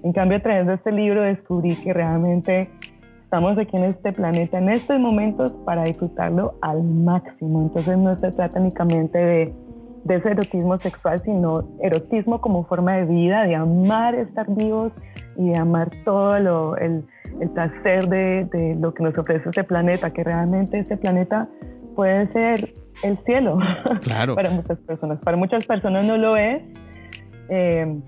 En 0.04 0.14
cambio, 0.14 0.38
a 0.38 0.42
través 0.42 0.68
de 0.68 0.76
este 0.76 0.92
libro 0.92 1.24
descubrí 1.24 1.76
que 1.78 1.92
realmente 1.92 2.70
estamos 3.24 3.58
aquí 3.58 3.78
en 3.78 3.86
este 3.86 4.12
planeta 4.12 4.60
en 4.60 4.70
estos 4.70 5.00
momentos 5.00 5.54
para 5.66 5.86
disfrutarlo 5.86 6.54
al 6.62 6.84
máximo. 6.84 7.64
Entonces 7.64 7.98
no 7.98 8.14
se 8.14 8.32
trata 8.32 8.60
únicamente 8.60 9.18
de, 9.18 9.54
de 10.04 10.16
ese 10.16 10.32
erotismo 10.32 10.78
sexual, 10.80 11.20
sino 11.20 11.54
erotismo 11.82 12.42
como 12.42 12.66
forma 12.66 12.98
de 12.98 13.06
vida, 13.06 13.44
de 13.44 13.56
amar 13.56 14.16
estar 14.16 14.46
vivos 14.50 14.92
y 15.36 15.50
de 15.50 15.58
amar 15.58 15.90
todo 16.04 16.40
lo, 16.40 16.78
el, 16.78 17.06
el 17.40 17.50
placer 17.50 18.08
de, 18.08 18.46
de, 18.46 18.76
lo 18.76 18.94
que 18.94 19.04
nos 19.04 19.18
ofrece 19.18 19.50
este 19.50 19.64
planeta, 19.64 20.12
que 20.12 20.24
realmente 20.24 20.80
este 20.80 20.98
planeta 20.98 21.42
puede 21.96 22.32
ser 22.32 22.74
el 23.04 23.16
cielo 23.26 23.58
claro. 24.04 24.36
para 24.36 24.50
muchas 24.50 24.78
personas. 24.80 25.20
Para 25.20 25.38
muchas 25.38 25.66
personas 25.66 26.04
no 26.04 26.18
lo 26.18 26.36
es, 26.36 26.62
eh, 27.50 28.02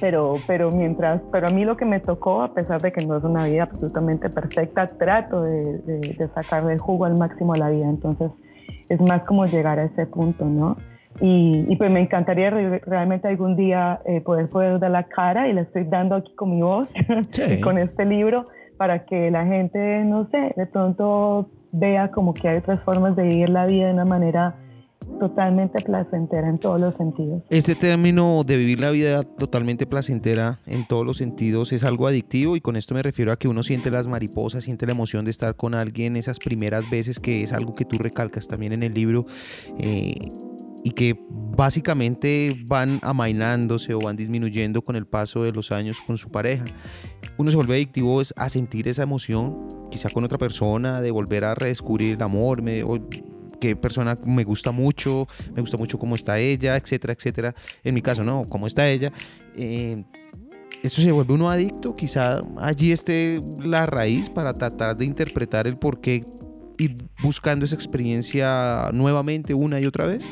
pero, 0.00 0.34
pero 0.46 0.70
mientras, 0.70 1.20
pero 1.32 1.48
a 1.48 1.50
mí 1.50 1.64
lo 1.64 1.76
que 1.76 1.84
me 1.84 2.00
tocó, 2.00 2.42
a 2.42 2.54
pesar 2.54 2.80
de 2.80 2.92
que 2.92 3.04
no 3.04 3.16
es 3.16 3.24
una 3.24 3.46
vida 3.46 3.64
absolutamente 3.64 4.28
perfecta, 4.30 4.86
trato 4.86 5.42
de, 5.42 5.78
de, 5.78 6.28
sacar 6.34 6.64
del 6.64 6.78
jugo 6.78 7.04
al 7.04 7.18
máximo 7.18 7.52
a 7.54 7.58
la 7.58 7.68
vida. 7.68 7.88
Entonces 7.88 8.30
es 8.88 9.00
más 9.00 9.22
como 9.24 9.44
llegar 9.44 9.78
a 9.78 9.84
ese 9.84 10.06
punto, 10.06 10.44
¿no? 10.44 10.76
Y, 11.20 11.64
y 11.68 11.76
pues 11.76 11.92
me 11.92 12.00
encantaría 12.00 12.50
realmente 12.50 13.28
algún 13.28 13.56
día 13.56 14.00
eh, 14.04 14.20
poder 14.20 14.48
poder 14.48 14.78
dar 14.78 14.90
la 14.90 15.04
cara 15.04 15.48
y 15.48 15.52
le 15.52 15.62
estoy 15.62 15.84
dando 15.84 16.14
aquí 16.14 16.34
con 16.34 16.50
mi 16.54 16.62
voz, 16.62 16.88
con 17.62 17.78
este 17.78 18.04
libro, 18.04 18.46
para 18.76 19.04
que 19.04 19.30
la 19.30 19.44
gente, 19.44 20.04
no 20.04 20.28
sé, 20.30 20.52
de 20.56 20.66
pronto 20.66 21.48
vea 21.72 22.10
como 22.10 22.34
que 22.34 22.48
hay 22.48 22.58
otras 22.58 22.80
formas 22.80 23.16
de 23.16 23.24
vivir 23.24 23.48
la 23.48 23.66
vida 23.66 23.88
de 23.88 23.94
una 23.94 24.04
manera 24.04 24.56
totalmente 25.18 25.82
placentera 25.82 26.48
en 26.48 26.58
todos 26.58 26.80
los 26.80 26.94
sentidos. 26.96 27.42
Este 27.50 27.74
término 27.74 28.42
de 28.44 28.56
vivir 28.56 28.80
la 28.80 28.90
vida 28.90 29.22
totalmente 29.22 29.86
placentera 29.86 30.58
en 30.66 30.86
todos 30.86 31.06
los 31.06 31.16
sentidos 31.16 31.72
es 31.72 31.84
algo 31.84 32.06
adictivo 32.06 32.56
y 32.56 32.60
con 32.60 32.76
esto 32.76 32.94
me 32.94 33.02
refiero 33.02 33.32
a 33.32 33.36
que 33.36 33.48
uno 33.48 33.62
siente 33.62 33.90
las 33.90 34.06
mariposas, 34.06 34.64
siente 34.64 34.86
la 34.86 34.92
emoción 34.92 35.24
de 35.24 35.30
estar 35.30 35.56
con 35.56 35.74
alguien 35.74 36.16
esas 36.16 36.38
primeras 36.38 36.88
veces 36.90 37.20
que 37.20 37.42
es 37.42 37.52
algo 37.52 37.74
que 37.74 37.84
tú 37.84 37.98
recalcas 37.98 38.48
también 38.48 38.72
en 38.72 38.82
el 38.82 38.94
libro. 38.94 39.26
Eh, 39.78 40.14
y 40.84 40.90
que 40.90 41.18
básicamente 41.30 42.64
van 42.68 43.00
amainándose 43.02 43.94
o 43.94 44.00
van 44.00 44.16
disminuyendo 44.16 44.82
con 44.82 44.96
el 44.96 45.06
paso 45.06 45.42
de 45.42 45.52
los 45.52 45.72
años 45.72 45.98
con 46.06 46.16
su 46.16 46.30
pareja. 46.30 46.64
Uno 47.36 47.50
se 47.50 47.56
vuelve 47.56 47.74
adictivo 47.74 48.20
a 48.36 48.48
sentir 48.48 48.88
esa 48.88 49.02
emoción, 49.02 49.66
quizá 49.90 50.08
con 50.10 50.24
otra 50.24 50.38
persona, 50.38 51.00
de 51.00 51.10
volver 51.10 51.44
a 51.44 51.54
redescubrir 51.54 52.14
el 52.14 52.22
amor, 52.22 52.62
me, 52.62 52.82
o 52.82 52.98
qué 53.60 53.76
persona 53.76 54.16
me 54.26 54.44
gusta 54.44 54.70
mucho, 54.70 55.26
me 55.54 55.60
gusta 55.60 55.76
mucho 55.76 55.98
cómo 55.98 56.14
está 56.14 56.38
ella, 56.38 56.76
etcétera, 56.76 57.12
etcétera. 57.12 57.54
En 57.84 57.94
mi 57.94 58.02
caso, 58.02 58.24
no, 58.24 58.42
cómo 58.48 58.66
está 58.66 58.88
ella. 58.88 59.12
Eh, 59.56 60.04
eso 60.82 61.02
se 61.02 61.10
vuelve 61.10 61.34
uno 61.34 61.50
adicto, 61.50 61.96
quizá 61.96 62.40
allí 62.56 62.92
esté 62.92 63.40
la 63.60 63.86
raíz 63.86 64.30
para 64.30 64.52
tratar 64.52 64.96
de 64.96 65.04
interpretar 65.04 65.66
el 65.66 65.76
por 65.76 66.00
qué 66.00 66.20
ir 66.78 66.96
buscando 67.20 67.64
esa 67.64 67.74
experiencia 67.74 68.88
nuevamente 68.92 69.54
una 69.54 69.80
y 69.80 69.86
otra 69.86 70.06
vez. 70.06 70.24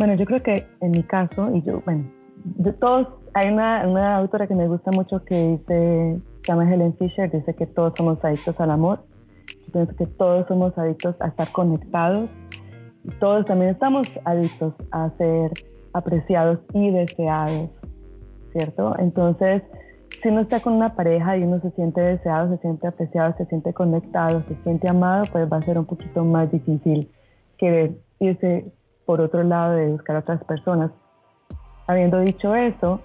Bueno, 0.00 0.14
yo 0.14 0.24
creo 0.24 0.42
que 0.42 0.64
en 0.80 0.92
mi 0.92 1.02
caso, 1.02 1.54
y 1.54 1.60
yo, 1.60 1.82
bueno, 1.84 2.04
de 2.42 2.72
todos, 2.72 3.06
hay 3.34 3.52
una, 3.52 3.86
una 3.86 4.16
autora 4.16 4.46
que 4.46 4.54
me 4.54 4.66
gusta 4.66 4.90
mucho 4.92 5.22
que 5.26 5.58
dice, 5.58 6.18
se 6.40 6.50
llama 6.50 6.72
Helen 6.72 6.96
Fisher, 6.96 7.30
dice 7.30 7.52
que 7.52 7.66
todos 7.66 7.92
somos 7.98 8.16
adictos 8.24 8.58
al 8.60 8.70
amor. 8.70 9.04
Yo 9.66 9.72
pienso 9.74 9.94
que 9.96 10.06
todos 10.06 10.48
somos 10.48 10.78
adictos 10.78 11.16
a 11.20 11.28
estar 11.28 11.52
conectados. 11.52 12.30
Y 13.04 13.10
todos 13.20 13.44
también 13.44 13.72
estamos 13.72 14.08
adictos 14.24 14.72
a 14.90 15.10
ser 15.18 15.52
apreciados 15.92 16.60
y 16.72 16.90
deseados, 16.92 17.68
¿cierto? 18.52 18.98
Entonces, 18.98 19.62
si 20.22 20.30
uno 20.30 20.40
está 20.40 20.60
con 20.60 20.72
una 20.72 20.94
pareja 20.94 21.36
y 21.36 21.42
uno 21.42 21.60
se 21.60 21.72
siente 21.72 22.00
deseado, 22.00 22.56
se 22.56 22.62
siente 22.62 22.86
apreciado, 22.86 23.34
se 23.36 23.44
siente 23.44 23.74
conectado, 23.74 24.40
se 24.48 24.54
siente 24.62 24.88
amado, 24.88 25.24
pues 25.30 25.46
va 25.52 25.58
a 25.58 25.62
ser 25.62 25.76
un 25.76 25.84
poquito 25.84 26.24
más 26.24 26.50
difícil 26.50 27.10
que 27.58 28.00
irse 28.18 28.72
por 29.10 29.20
otro 29.20 29.42
lado 29.42 29.74
de 29.74 29.88
buscar 29.88 30.14
a 30.14 30.18
otras 30.20 30.44
personas. 30.44 30.92
Habiendo 31.88 32.20
dicho 32.20 32.54
eso, 32.54 33.00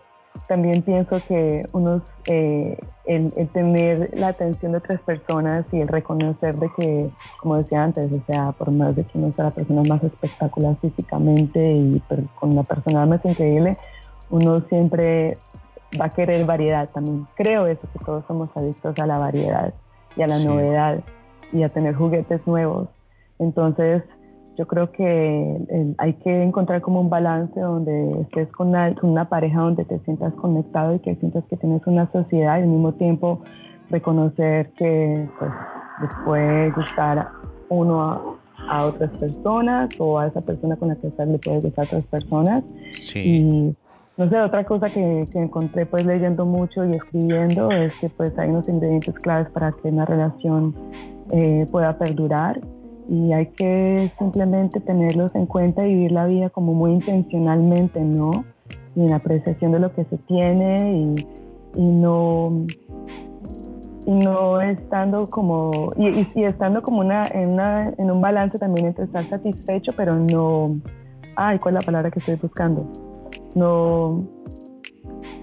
también 0.47 0.83
pienso 0.83 1.19
que 1.27 1.63
unos, 1.73 2.03
eh, 2.27 2.77
el, 3.07 3.33
tener 3.49 4.11
la 4.13 4.27
atención 4.27 4.73
de 4.73 4.77
otras 4.77 5.01
personas 5.01 5.65
y 5.71 5.81
el 5.81 5.87
reconocer 5.87 6.57
de 6.57 6.69
que, 6.77 7.09
como 7.41 7.57
decía 7.57 7.83
antes, 7.83 8.15
o 8.15 8.23
sea, 8.31 8.51
por 8.51 8.71
más 8.71 8.95
de 8.95 9.03
que 9.03 9.17
uno 9.17 9.29
sea 9.29 9.45
la 9.45 9.51
persona 9.51 9.81
más 9.89 10.03
espectacular 10.03 10.75
físicamente 10.79 11.73
y 11.73 11.99
con 12.39 12.51
una 12.51 12.61
personalidad 12.61 13.07
más 13.07 13.25
increíble, 13.25 13.75
uno 14.29 14.61
siempre 14.69 15.33
va 15.99 16.05
a 16.05 16.09
querer 16.09 16.45
variedad 16.45 16.87
también. 16.89 17.25
Creo 17.33 17.65
eso, 17.65 17.81
que 17.91 18.05
todos 18.05 18.23
somos 18.27 18.51
adictos 18.55 18.95
a 18.99 19.07
la 19.07 19.17
variedad 19.17 19.73
y 20.15 20.21
a 20.21 20.27
la 20.27 20.37
novedad 20.37 20.99
y 21.51 21.63
a 21.63 21.69
tener 21.69 21.95
juguetes 21.95 22.45
nuevos. 22.45 22.89
Entonces, 23.39 24.03
yo 24.57 24.67
creo 24.67 24.91
que 24.91 25.03
eh, 25.03 25.93
hay 25.97 26.13
que 26.13 26.43
encontrar 26.43 26.81
como 26.81 27.01
un 27.01 27.09
balance 27.09 27.59
donde 27.59 28.21
estés 28.21 28.49
con 28.51 28.69
una, 28.69 29.29
pareja 29.29 29.61
donde 29.61 29.85
te 29.85 29.99
sientas 29.99 30.33
conectado 30.35 30.95
y 30.95 30.99
que 30.99 31.15
sientas 31.15 31.43
que 31.49 31.57
tienes 31.57 31.85
una 31.85 32.09
sociedad 32.11 32.57
y 32.57 32.61
al 32.61 32.67
mismo 32.67 32.93
tiempo 32.93 33.41
reconocer 33.89 34.71
que 34.71 35.27
pues, 35.37 35.51
les 36.01 36.15
puede 36.25 36.71
gustar 36.71 37.27
uno 37.69 38.37
a, 38.69 38.85
otras 38.85 39.17
personas 39.19 39.89
o 39.99 40.17
a 40.17 40.27
esa 40.27 40.41
persona 40.41 40.75
con 40.77 40.87
la 40.87 40.95
que 40.95 41.07
estás 41.07 41.27
le 41.27 41.37
puede 41.37 41.59
gustar 41.59 41.83
a 41.83 41.87
otras 41.87 42.05
personas. 42.05 42.63
Y 43.13 43.75
no 44.17 44.29
sé, 44.29 44.41
otra 44.41 44.63
cosa 44.63 44.87
que, 44.87 45.21
que, 45.31 45.39
encontré 45.39 45.85
pues 45.85 46.05
leyendo 46.05 46.45
mucho 46.45 46.85
y 46.85 46.93
escribiendo 46.93 47.69
es 47.69 47.91
que 47.99 48.07
pues 48.15 48.37
hay 48.39 48.49
unos 48.49 48.69
ingredientes 48.69 49.13
claves 49.15 49.49
para 49.49 49.73
que 49.73 49.89
una 49.89 50.05
relación 50.05 50.73
eh, 51.31 51.65
pueda 51.71 51.97
perdurar 51.97 52.61
y 53.07 53.33
hay 53.33 53.47
que 53.47 54.11
simplemente 54.17 54.79
tenerlos 54.79 55.35
en 55.35 55.45
cuenta 55.45 55.85
y 55.85 55.93
vivir 55.93 56.11
la 56.11 56.25
vida 56.25 56.49
como 56.49 56.73
muy 56.73 56.91
intencionalmente, 56.91 58.01
¿no? 58.01 58.43
Y 58.95 59.01
en 59.01 59.13
apreciación 59.13 59.71
de 59.71 59.79
lo 59.79 59.93
que 59.93 60.05
se 60.05 60.17
tiene 60.17 61.15
y, 61.15 61.79
y 61.79 61.83
no 61.83 62.65
y 64.07 64.11
no 64.11 64.59
estando 64.61 65.25
como 65.27 65.89
y, 65.97 66.27
y, 66.35 66.43
estando 66.43 66.81
como 66.81 66.99
una 66.99 67.23
en, 67.31 67.51
una 67.51 67.93
en 67.97 68.11
un 68.11 68.21
balance 68.21 68.57
también 68.59 68.87
entre 68.87 69.05
estar 69.05 69.27
satisfecho 69.27 69.91
pero 69.97 70.15
no 70.15 70.65
ay 71.35 71.57
cuál 71.59 71.75
es 71.75 71.83
la 71.83 71.85
palabra 71.85 72.11
que 72.11 72.19
estoy 72.19 72.35
buscando 72.39 72.87
no 73.55 74.23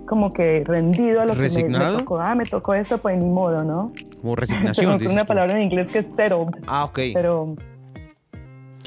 como 0.06 0.30
que 0.30 0.62
rendido 0.64 1.22
a 1.22 1.26
lo 1.26 1.34
que 1.34 1.48
me, 1.48 1.78
me, 1.78 1.98
tocó 1.98 2.18
ah 2.18 2.34
me 2.34 2.44
tocó 2.44 2.74
esto 2.74 2.98
pues 2.98 3.22
ni 3.24 3.30
modo 3.30 3.64
no 3.64 3.92
como 4.22 4.36
resignación. 4.36 5.06
una 5.06 5.24
palabra 5.24 5.54
en 5.56 5.62
inglés 5.62 5.90
que 5.90 5.98
es 5.98 6.06
settled. 6.16 6.48
Ah, 6.66 6.84
ok. 6.84 6.98
Pero 7.12 7.54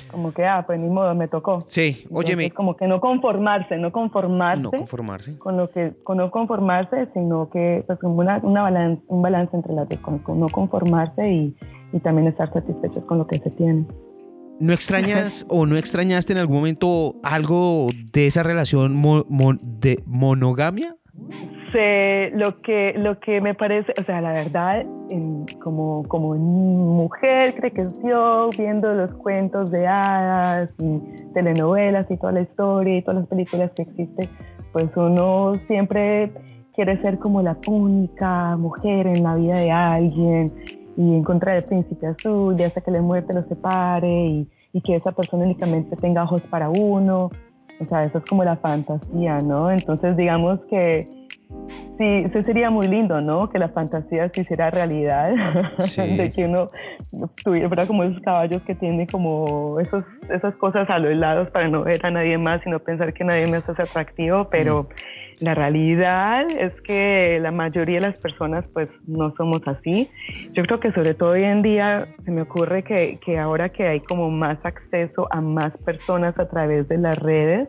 Como 0.10 0.32
que, 0.34 0.46
ah, 0.46 0.64
pues 0.66 0.80
ni 0.80 0.88
modo, 0.88 1.14
me 1.14 1.28
tocó. 1.28 1.62
Sí, 1.68 2.08
óyeme. 2.10 2.50
Como 2.52 2.78
que 2.78 2.88
no 2.88 3.02
conformarse, 3.02 3.78
no 3.78 3.92
conformarse. 3.92 4.62
No 4.62 4.72
conformarse. 4.72 5.38
Con 5.38 5.58
lo 5.58 5.70
que, 5.70 5.94
con 6.04 6.18
no 6.18 6.32
conformarse, 6.32 7.10
sino 7.14 7.50
que, 7.50 7.84
pues, 7.86 8.00
una, 8.02 8.40
una 8.42 8.62
balance, 8.62 9.04
un 9.08 9.22
balance 9.22 9.54
entre 9.56 9.74
las 9.74 9.90
dos, 9.90 10.00
con, 10.00 10.40
no 10.40 10.48
conformarse 10.48 11.30
y, 11.30 11.56
y 11.92 12.00
también 12.00 12.30
estar 12.30 12.52
satisfechos 12.54 13.04
con 13.04 13.18
lo 13.18 13.28
que 13.28 13.40
se 13.40 13.50
tiene. 13.50 13.86
¿No 14.62 14.72
extrañas 14.72 15.46
o 15.50 15.66
no 15.66 15.76
extrañaste 15.76 16.32
en 16.32 16.40
algún 16.40 16.58
momento 16.58 17.16
algo 17.24 17.88
de 18.14 18.28
esa 18.28 18.42
relación 18.42 19.02
de 19.82 20.02
monogamia? 20.06 20.96
Sí, 21.72 22.32
lo 22.34 22.62
que, 22.62 22.94
lo 22.96 23.20
que 23.20 23.42
me 23.42 23.54
parece, 23.54 23.94
o 24.00 24.04
sea, 24.04 24.22
la 24.22 24.32
verdad, 24.32 24.86
como, 25.62 26.04
como 26.08 26.36
mujer 26.36 27.54
que 27.56 27.72
creció 27.72 28.50
viendo 28.58 28.94
los 28.94 29.14
cuentos 29.16 29.72
de 29.72 29.88
hadas 29.88 30.70
y 30.80 31.00
telenovelas 31.34 32.10
y 32.10 32.18
toda 32.18 32.34
la 32.34 32.42
historia 32.42 32.98
y 32.98 33.02
todas 33.02 33.22
las 33.22 33.28
películas 33.28 33.72
que 33.76 33.82
existen, 33.82 34.30
pues 34.72 34.96
uno 34.96 35.56
siempre 35.68 36.32
quiere 36.76 37.02
ser 37.02 37.18
como 37.20 37.42
la 37.42 37.58
única 37.68 38.56
mujer 38.58 39.08
en 39.08 39.24
la 39.24 39.36
vida 39.36 39.58
de 39.58 39.72
alguien 39.72 40.48
y 40.98 41.16
encontrar 41.16 41.58
el 41.58 41.64
príncipe 41.64 42.08
azul, 42.08 42.56
ya 42.56 42.68
hasta 42.68 42.82
que 42.82 42.92
la 42.92 43.02
muerte 43.02 43.34
lo 43.34 43.46
separe 43.48 44.26
y, 44.26 44.50
y 44.72 44.82
que 44.82 44.94
esa 44.94 45.12
persona 45.12 45.44
únicamente 45.44 45.96
tenga 45.96 46.24
ojos 46.24 46.42
para 46.42 46.70
uno. 46.70 47.32
O 47.80 47.86
sea, 47.86 48.06
eso 48.06 48.20
es 48.20 48.26
como 48.26 48.44
la 48.44 48.56
fantasía, 48.56 49.40
¿no? 49.40 49.72
Entonces, 49.72 50.16
digamos 50.16 50.60
que 50.70 51.06
sí, 51.98 52.04
eso 52.04 52.44
sería 52.44 52.70
muy 52.70 52.88
lindo, 52.88 53.20
¿no? 53.20 53.50
Que 53.50 53.60
la 53.60 53.70
fantasía 53.70 54.30
se 54.30 54.42
hiciera 54.42 54.70
realidad, 54.72 55.34
de 55.98 56.32
que 56.32 56.46
uno 56.46 56.72
tuviera 57.44 57.86
como 57.88 58.04
esos 58.04 58.22
caballos 58.22 58.62
que 58.64 58.76
tienen 58.76 59.06
como 59.06 59.80
esos, 59.80 60.04
esas 60.30 60.56
cosas 60.56 60.90
a 60.90 61.00
los 61.00 61.16
lados 61.16 61.50
para 61.52 61.68
no 61.68 61.84
ver 61.84 62.06
a 62.06 62.12
nadie 62.12 62.38
más 62.38 62.66
y 62.66 62.70
no 62.70 62.80
pensar 62.80 63.14
que 63.14 63.24
nadie 63.24 63.48
más 63.48 63.68
es 63.68 63.80
atractivo, 63.80 64.48
pero... 64.50 64.84
Mm. 64.84 65.15
La 65.40 65.54
realidad 65.54 66.46
es 66.58 66.74
que 66.82 67.40
la 67.42 67.52
mayoría 67.52 68.00
de 68.00 68.08
las 68.08 68.18
personas 68.18 68.66
pues 68.74 68.88
no 69.06 69.34
somos 69.36 69.62
así. 69.68 70.10
Yo 70.54 70.64
creo 70.64 70.80
que 70.80 70.92
sobre 70.94 71.14
todo 71.14 71.32
hoy 71.32 71.44
en 71.44 71.62
día 71.62 72.08
se 72.24 72.32
me 72.32 72.44
ocurre 72.44 72.84
que, 72.84 73.20
que 73.24 73.38
ahora 73.38 73.70
que 73.70 73.86
hay 73.86 74.00
como 74.00 74.32
más 74.32 74.58
acceso 74.64 75.28
a 75.32 75.42
más 75.42 75.76
personas 75.84 76.38
a 76.40 76.48
través 76.48 76.88
de 76.88 76.98
las 76.98 77.20
redes, 77.20 77.68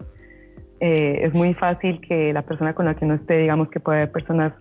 eh, 0.78 1.20
es 1.22 1.34
muy 1.34 1.54
fácil 1.54 2.00
que 2.00 2.32
la 2.32 2.42
persona 2.42 2.74
con 2.74 2.86
la 2.86 2.94
que 2.94 3.06
no 3.06 3.14
esté, 3.14 3.38
digamos 3.38 3.68
que 3.70 3.80
puede 3.80 3.98
haber 3.98 4.12
personas 4.12 4.52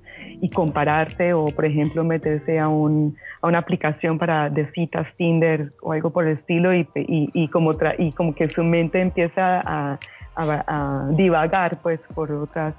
y 0.41 0.49
compararse 0.49 1.33
o, 1.33 1.45
por 1.45 1.65
ejemplo, 1.65 2.03
meterse 2.03 2.57
a, 2.57 2.69
un, 2.69 3.15
a 3.41 3.47
una 3.47 3.59
aplicación 3.59 4.17
para 4.17 4.49
de 4.49 4.71
citas, 4.71 5.07
Tinder 5.17 5.73
o 5.81 5.91
algo 5.91 6.11
por 6.11 6.25
el 6.25 6.37
estilo 6.37 6.73
y, 6.73 6.87
y, 6.95 7.29
y 7.33 7.47
como, 7.49 7.71
y 7.99 8.09
como 8.11 8.33
que 8.33 8.49
su 8.49 8.63
mente 8.63 9.01
empieza 9.01 9.61
a, 9.65 9.99
a 10.35 11.09
divagar 11.11 11.79
pues 11.81 11.99
por 12.13 12.31
otras 12.31 12.73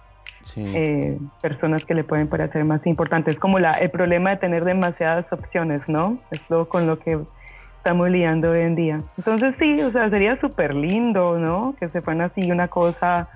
eh, 0.57 1.19
personas 1.43 1.85
que 1.85 1.95
le 1.95 2.05
pueden 2.05 2.29
parecer 2.29 2.65
más 2.65 2.87
importantes. 2.87 3.35
Es 3.35 3.41
como 3.41 3.59
la, 3.59 3.75
el 3.75 3.91
problema 3.91 4.31
de 4.31 4.37
tener 4.37 4.65
demasiadas 4.65 5.27
opciones, 5.33 5.89
¿no? 5.89 6.19
Es 6.31 6.43
lo 6.49 6.69
con 6.69 6.87
lo 6.87 6.99
que 6.99 7.19
estamos 7.79 8.09
liando 8.09 8.51
hoy 8.51 8.61
en 8.61 8.75
día. 8.75 8.99
Entonces 9.17 9.55
sí, 9.59 9.81
o 9.81 9.93
sea, 9.93 10.11
sería 10.11 10.35
súper 10.41 10.75
lindo, 10.75 11.39
¿no? 11.39 11.75
Que 11.79 11.87
se 11.87 12.01
fueran 12.01 12.31
así 12.31 12.51
una 12.51 12.69
cosa 12.69 13.29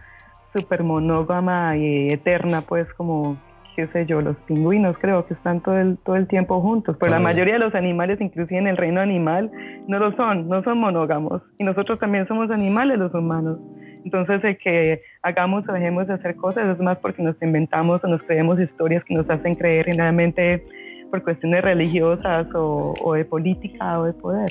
súper 0.52 0.82
monógama 0.82 1.76
y 1.76 2.08
eterna, 2.08 2.62
pues 2.62 2.92
como, 2.94 3.36
qué 3.76 3.86
sé 3.88 4.06
yo, 4.06 4.20
los 4.20 4.36
pingüinos 4.48 4.96
creo 4.98 5.26
que 5.26 5.34
están 5.34 5.60
todo 5.60 5.78
el, 5.78 5.98
todo 5.98 6.16
el 6.16 6.26
tiempo 6.26 6.60
juntos, 6.60 6.96
pero 6.98 7.12
la 7.12 7.20
mayoría 7.20 7.54
de 7.54 7.60
los 7.60 7.74
animales, 7.74 8.20
inclusive 8.20 8.58
en 8.58 8.68
el 8.68 8.76
reino 8.76 9.00
animal, 9.00 9.50
no 9.86 9.98
lo 9.98 10.16
son, 10.16 10.48
no 10.48 10.62
son 10.64 10.78
monógamos. 10.78 11.42
Y 11.58 11.64
nosotros 11.64 11.98
también 11.98 12.26
somos 12.26 12.50
animales 12.50 12.98
los 12.98 13.14
humanos. 13.14 13.58
Entonces, 14.04 14.42
el 14.44 14.58
que 14.58 15.02
hagamos 15.22 15.68
o 15.68 15.72
dejemos 15.72 16.06
de 16.06 16.14
hacer 16.14 16.36
cosas 16.36 16.66
es 16.74 16.82
más 16.82 16.98
porque 16.98 17.22
nos 17.22 17.40
inventamos 17.42 18.02
o 18.02 18.08
nos 18.08 18.22
creemos 18.22 18.58
historias 18.60 19.04
que 19.04 19.14
nos 19.14 19.28
hacen 19.28 19.54
creer 19.54 19.86
realmente 19.86 20.64
por 21.10 21.22
cuestiones 21.22 21.62
religiosas 21.62 22.46
o, 22.54 23.14
de 23.14 23.24
política 23.24 24.00
o 24.00 24.04
de 24.04 24.12
poder. 24.12 24.50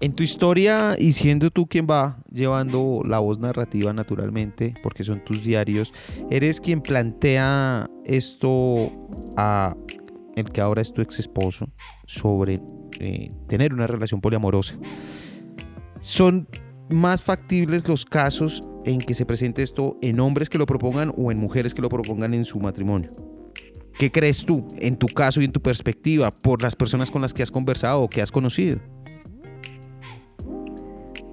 En 0.00 0.14
tu 0.14 0.22
historia, 0.22 0.94
y 0.96 1.12
siendo 1.12 1.50
tú 1.50 1.66
quien 1.66 1.86
va 1.90 2.18
llevando 2.30 3.02
la 3.04 3.18
voz 3.18 3.40
narrativa 3.40 3.92
naturalmente, 3.92 4.74
porque 4.82 5.02
son 5.02 5.24
tus 5.24 5.42
diarios, 5.42 5.92
eres 6.30 6.60
quien 6.60 6.82
plantea 6.82 7.88
esto 8.04 8.92
a 9.36 9.74
el 10.36 10.52
que 10.52 10.60
ahora 10.60 10.82
es 10.82 10.92
tu 10.92 11.00
ex 11.00 11.18
esposo 11.18 11.68
sobre 12.06 12.60
eh, 13.00 13.32
tener 13.48 13.74
una 13.74 13.88
relación 13.88 14.20
poliamorosa. 14.20 14.76
Son 16.00 16.46
más 16.90 17.22
factibles 17.22 17.86
los 17.86 18.04
casos 18.04 18.68
en 18.84 18.98
que 18.98 19.14
se 19.14 19.26
presente 19.26 19.62
esto 19.62 19.96
en 20.02 20.20
hombres 20.20 20.48
que 20.48 20.58
lo 20.58 20.66
propongan 20.66 21.12
o 21.16 21.30
en 21.30 21.38
mujeres 21.38 21.74
que 21.74 21.82
lo 21.82 21.88
propongan 21.88 22.34
en 22.34 22.44
su 22.44 22.58
matrimonio. 22.58 23.10
¿Qué 23.98 24.10
crees 24.10 24.46
tú, 24.46 24.66
en 24.78 24.96
tu 24.96 25.08
caso 25.08 25.40
y 25.40 25.44
en 25.44 25.52
tu 25.52 25.60
perspectiva, 25.60 26.30
por 26.30 26.62
las 26.62 26.76
personas 26.76 27.10
con 27.10 27.20
las 27.20 27.34
que 27.34 27.42
has 27.42 27.50
conversado 27.50 28.02
o 28.02 28.08
que 28.08 28.22
has 28.22 28.30
conocido? 28.30 28.78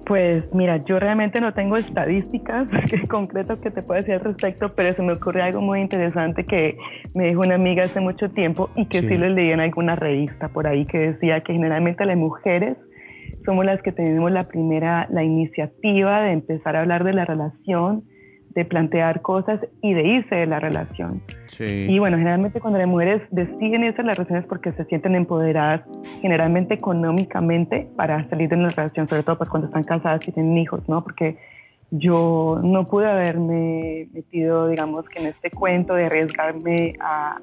Pues 0.06 0.48
mira, 0.52 0.84
yo 0.84 0.96
realmente 0.96 1.40
no 1.40 1.52
tengo 1.52 1.76
estadísticas 1.76 2.70
concretas 3.08 3.58
que 3.60 3.70
te 3.70 3.82
pueda 3.82 4.00
decir 4.00 4.14
al 4.14 4.20
respecto, 4.20 4.72
pero 4.74 4.94
se 4.94 5.02
me 5.02 5.12
ocurre 5.12 5.42
algo 5.42 5.60
muy 5.60 5.80
interesante 5.80 6.44
que 6.44 6.76
me 7.16 7.28
dijo 7.28 7.40
una 7.40 7.56
amiga 7.56 7.84
hace 7.84 7.98
mucho 7.98 8.28
tiempo 8.30 8.70
y 8.76 8.86
que 8.86 9.00
sí, 9.00 9.08
sí 9.08 9.18
lo 9.18 9.28
leí 9.28 9.50
en 9.50 9.60
alguna 9.60 9.96
revista 9.96 10.48
por 10.48 10.68
ahí 10.68 10.86
que 10.86 10.98
decía 10.98 11.40
que 11.40 11.54
generalmente 11.54 12.04
las 12.04 12.16
mujeres 12.16 12.76
somos 13.44 13.64
las 13.64 13.80
que 13.82 13.92
tenemos 13.92 14.30
la 14.30 14.48
primera, 14.48 15.06
la 15.10 15.24
iniciativa 15.24 16.22
de 16.22 16.32
empezar 16.32 16.76
a 16.76 16.80
hablar 16.80 17.04
de 17.04 17.12
la 17.12 17.24
relación, 17.24 18.04
de 18.50 18.64
plantear 18.64 19.22
cosas 19.22 19.60
y 19.82 19.92
de 19.94 20.02
irse 20.02 20.34
de 20.34 20.46
la 20.46 20.60
relación. 20.60 21.20
Y 21.58 21.98
bueno, 21.98 22.18
generalmente 22.18 22.60
cuando 22.60 22.78
las 22.78 22.88
mujeres 22.88 23.22
deciden 23.30 23.84
irse 23.84 24.02
de 24.02 24.08
las 24.08 24.18
relaciones 24.18 24.46
porque 24.46 24.72
se 24.72 24.84
sienten 24.84 25.14
empoderadas, 25.14 25.82
generalmente 26.20 26.74
económicamente, 26.74 27.88
para 27.96 28.28
salir 28.28 28.50
de 28.50 28.56
una 28.56 28.68
relación, 28.68 29.08
sobre 29.08 29.22
todo 29.22 29.38
pues 29.38 29.48
cuando 29.48 29.68
están 29.68 29.82
casadas 29.82 30.26
y 30.28 30.32
tienen 30.32 30.58
hijos, 30.58 30.86
¿no? 30.88 31.02
Porque 31.02 31.38
yo 31.90 32.56
no 32.64 32.84
pude 32.84 33.08
haberme 33.08 34.08
metido, 34.12 34.68
digamos, 34.68 35.08
que 35.08 35.20
en 35.20 35.26
este 35.26 35.50
cuento 35.50 35.94
de 35.94 36.06
arriesgarme 36.06 36.94
a, 37.00 37.38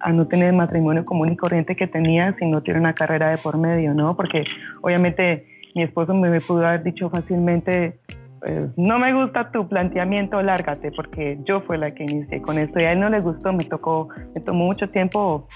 a 0.00 0.12
no 0.12 0.26
tener 0.26 0.52
matrimonio 0.52 1.04
común 1.04 1.32
y 1.32 1.36
corriente 1.36 1.76
que 1.76 1.86
tenía 1.86 2.34
si 2.38 2.46
no 2.46 2.62
tiene 2.62 2.80
una 2.80 2.94
carrera 2.94 3.30
de 3.30 3.38
por 3.38 3.58
medio, 3.58 3.94
¿no? 3.94 4.10
Porque 4.16 4.44
obviamente 4.82 5.46
mi 5.74 5.82
esposo 5.82 6.14
me 6.14 6.40
pudo 6.40 6.66
haber 6.66 6.82
dicho 6.82 7.10
fácilmente, 7.10 7.94
pues, 8.40 8.76
no 8.76 8.98
me 8.98 9.12
gusta 9.14 9.50
tu 9.50 9.68
planteamiento, 9.68 10.40
lárgate, 10.42 10.92
porque 10.92 11.38
yo 11.44 11.60
fue 11.62 11.78
la 11.78 11.90
que 11.90 12.04
inicié 12.04 12.40
con 12.40 12.58
esto 12.58 12.80
y 12.80 12.84
a 12.84 12.92
él 12.92 13.00
no 13.00 13.08
le 13.08 13.20
gustó, 13.20 13.52
me 13.52 13.64
tocó, 13.64 14.08
me 14.34 14.40
tomó 14.40 14.64
mucho 14.64 14.88
tiempo, 14.88 15.46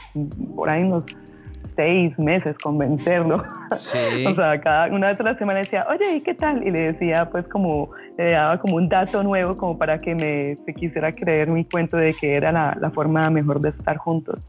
por 0.55 0.71
ahí 0.71 0.83
unos 0.83 1.05
seis 1.75 2.19
meses 2.19 2.57
convencerlo. 2.59 3.37
Sí. 3.77 4.27
o 4.27 4.35
sea, 4.35 4.61
cada 4.61 4.87
una 4.95 5.09
vez 5.09 5.21
a 5.21 5.25
la 5.25 5.39
semana 5.39 5.61
decía, 5.61 5.83
oye, 5.89 6.17
¿y 6.17 6.21
qué 6.21 6.35
tal? 6.35 6.67
Y 6.67 6.71
le 6.71 6.93
decía, 6.93 7.29
pues 7.31 7.47
como, 7.49 7.91
le 8.17 8.33
daba 8.33 8.59
como 8.59 8.77
un 8.77 8.89
dato 8.89 9.23
nuevo 9.23 9.55
como 9.57 9.79
para 9.79 9.99
que 9.99 10.15
me 10.15 10.57
se 10.57 10.75
quisiera 10.75 11.13
creer 11.13 11.49
mi 11.49 11.65
cuento 11.65 11.97
de 11.97 12.15
que 12.15 12.35
era 12.35 12.53
la, 12.53 12.77
la 12.81 12.91
forma 12.91 13.29
mejor 13.31 13.61
de 13.61 13.71
estar 13.71 13.97
juntos. 13.97 14.41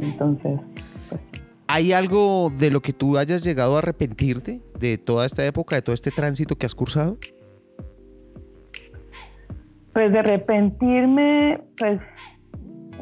Entonces, 0.00 0.60
pues. 1.08 1.20
¿Hay 1.66 1.92
algo 1.92 2.50
de 2.58 2.70
lo 2.70 2.80
que 2.80 2.92
tú 2.92 3.16
hayas 3.16 3.44
llegado 3.44 3.76
a 3.76 3.78
arrepentirte 3.78 4.60
de 4.78 4.98
toda 4.98 5.24
esta 5.24 5.46
época, 5.46 5.76
de 5.76 5.82
todo 5.82 5.94
este 5.94 6.10
tránsito 6.10 6.56
que 6.56 6.66
has 6.66 6.74
cursado? 6.74 7.16
Pues 9.92 10.12
de 10.12 10.18
arrepentirme, 10.18 11.60
pues 11.78 12.00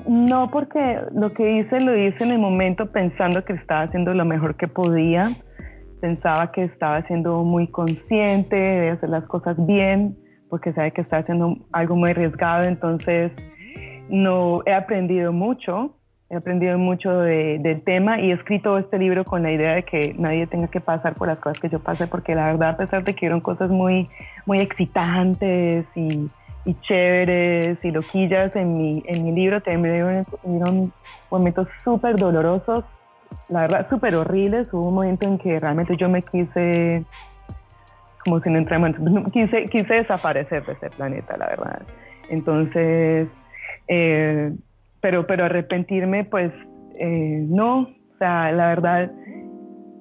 no, 0.06 0.50
porque 0.50 1.00
lo 1.12 1.32
que 1.32 1.58
hice 1.58 1.80
lo 1.80 1.96
hice 1.96 2.24
en 2.24 2.32
el 2.32 2.38
momento 2.38 2.90
pensando 2.90 3.44
que 3.44 3.54
estaba 3.54 3.82
haciendo 3.82 4.14
lo 4.14 4.24
mejor 4.24 4.56
que 4.56 4.68
podía. 4.68 5.32
Pensaba 6.00 6.52
que 6.52 6.64
estaba 6.64 7.02
siendo 7.02 7.42
muy 7.44 7.66
consciente 7.68 8.56
de 8.56 8.90
hacer 8.90 9.08
las 9.08 9.24
cosas 9.24 9.56
bien, 9.66 10.16
porque 10.48 10.72
sabe 10.72 10.92
que 10.92 11.00
estaba 11.00 11.22
haciendo 11.22 11.56
algo 11.72 11.96
muy 11.96 12.10
arriesgado. 12.10 12.68
Entonces, 12.68 13.32
no 14.08 14.62
he 14.66 14.74
aprendido 14.74 15.32
mucho. 15.32 15.94
He 16.30 16.36
aprendido 16.36 16.76
mucho 16.76 17.10
del 17.20 17.82
tema 17.84 18.20
y 18.20 18.30
he 18.30 18.34
escrito 18.34 18.76
este 18.76 18.98
libro 18.98 19.24
con 19.24 19.42
la 19.42 19.50
idea 19.50 19.76
de 19.76 19.82
que 19.82 20.14
nadie 20.18 20.46
tenga 20.46 20.68
que 20.68 20.80
pasar 20.80 21.14
por 21.14 21.28
las 21.28 21.40
cosas 21.40 21.58
que 21.58 21.70
yo 21.70 21.78
pasé, 21.78 22.06
porque 22.06 22.34
la 22.34 22.44
verdad, 22.44 22.70
a 22.70 22.76
pesar 22.76 23.02
de 23.02 23.14
que 23.14 23.24
eran 23.24 23.40
cosas 23.40 23.70
muy, 23.70 24.06
muy 24.44 24.58
excitantes 24.58 25.86
y, 25.94 26.26
y 26.68 26.74
chéveres 26.82 27.78
y 27.82 27.90
loquillas 27.90 28.54
en 28.54 28.74
mi, 28.74 29.02
en 29.06 29.24
mi 29.24 29.32
libro 29.32 29.62
también 29.62 30.04
hubieron 30.42 30.92
momentos 31.30 31.66
súper 31.82 32.16
dolorosos, 32.16 32.84
la 33.48 33.62
verdad 33.62 33.88
súper 33.88 34.14
horribles. 34.16 34.70
Hubo 34.74 34.88
un 34.88 34.94
momento 34.96 35.26
en 35.26 35.38
que 35.38 35.58
realmente 35.58 35.96
yo 35.96 36.10
me 36.10 36.20
quise, 36.20 37.04
como 38.22 38.40
si 38.40 38.50
no 38.50 38.58
entrara, 38.58 38.92
quise, 39.32 39.70
quise 39.70 39.94
desaparecer 39.94 40.66
de 40.66 40.74
este 40.74 40.90
planeta, 40.90 41.38
la 41.38 41.46
verdad. 41.46 41.82
Entonces, 42.28 43.28
eh, 43.88 44.52
pero, 45.00 45.26
pero 45.26 45.46
arrepentirme, 45.46 46.24
pues 46.24 46.52
eh, 46.98 47.46
no, 47.48 47.80
o 47.80 48.18
sea, 48.18 48.52
la 48.52 48.68
verdad 48.68 49.10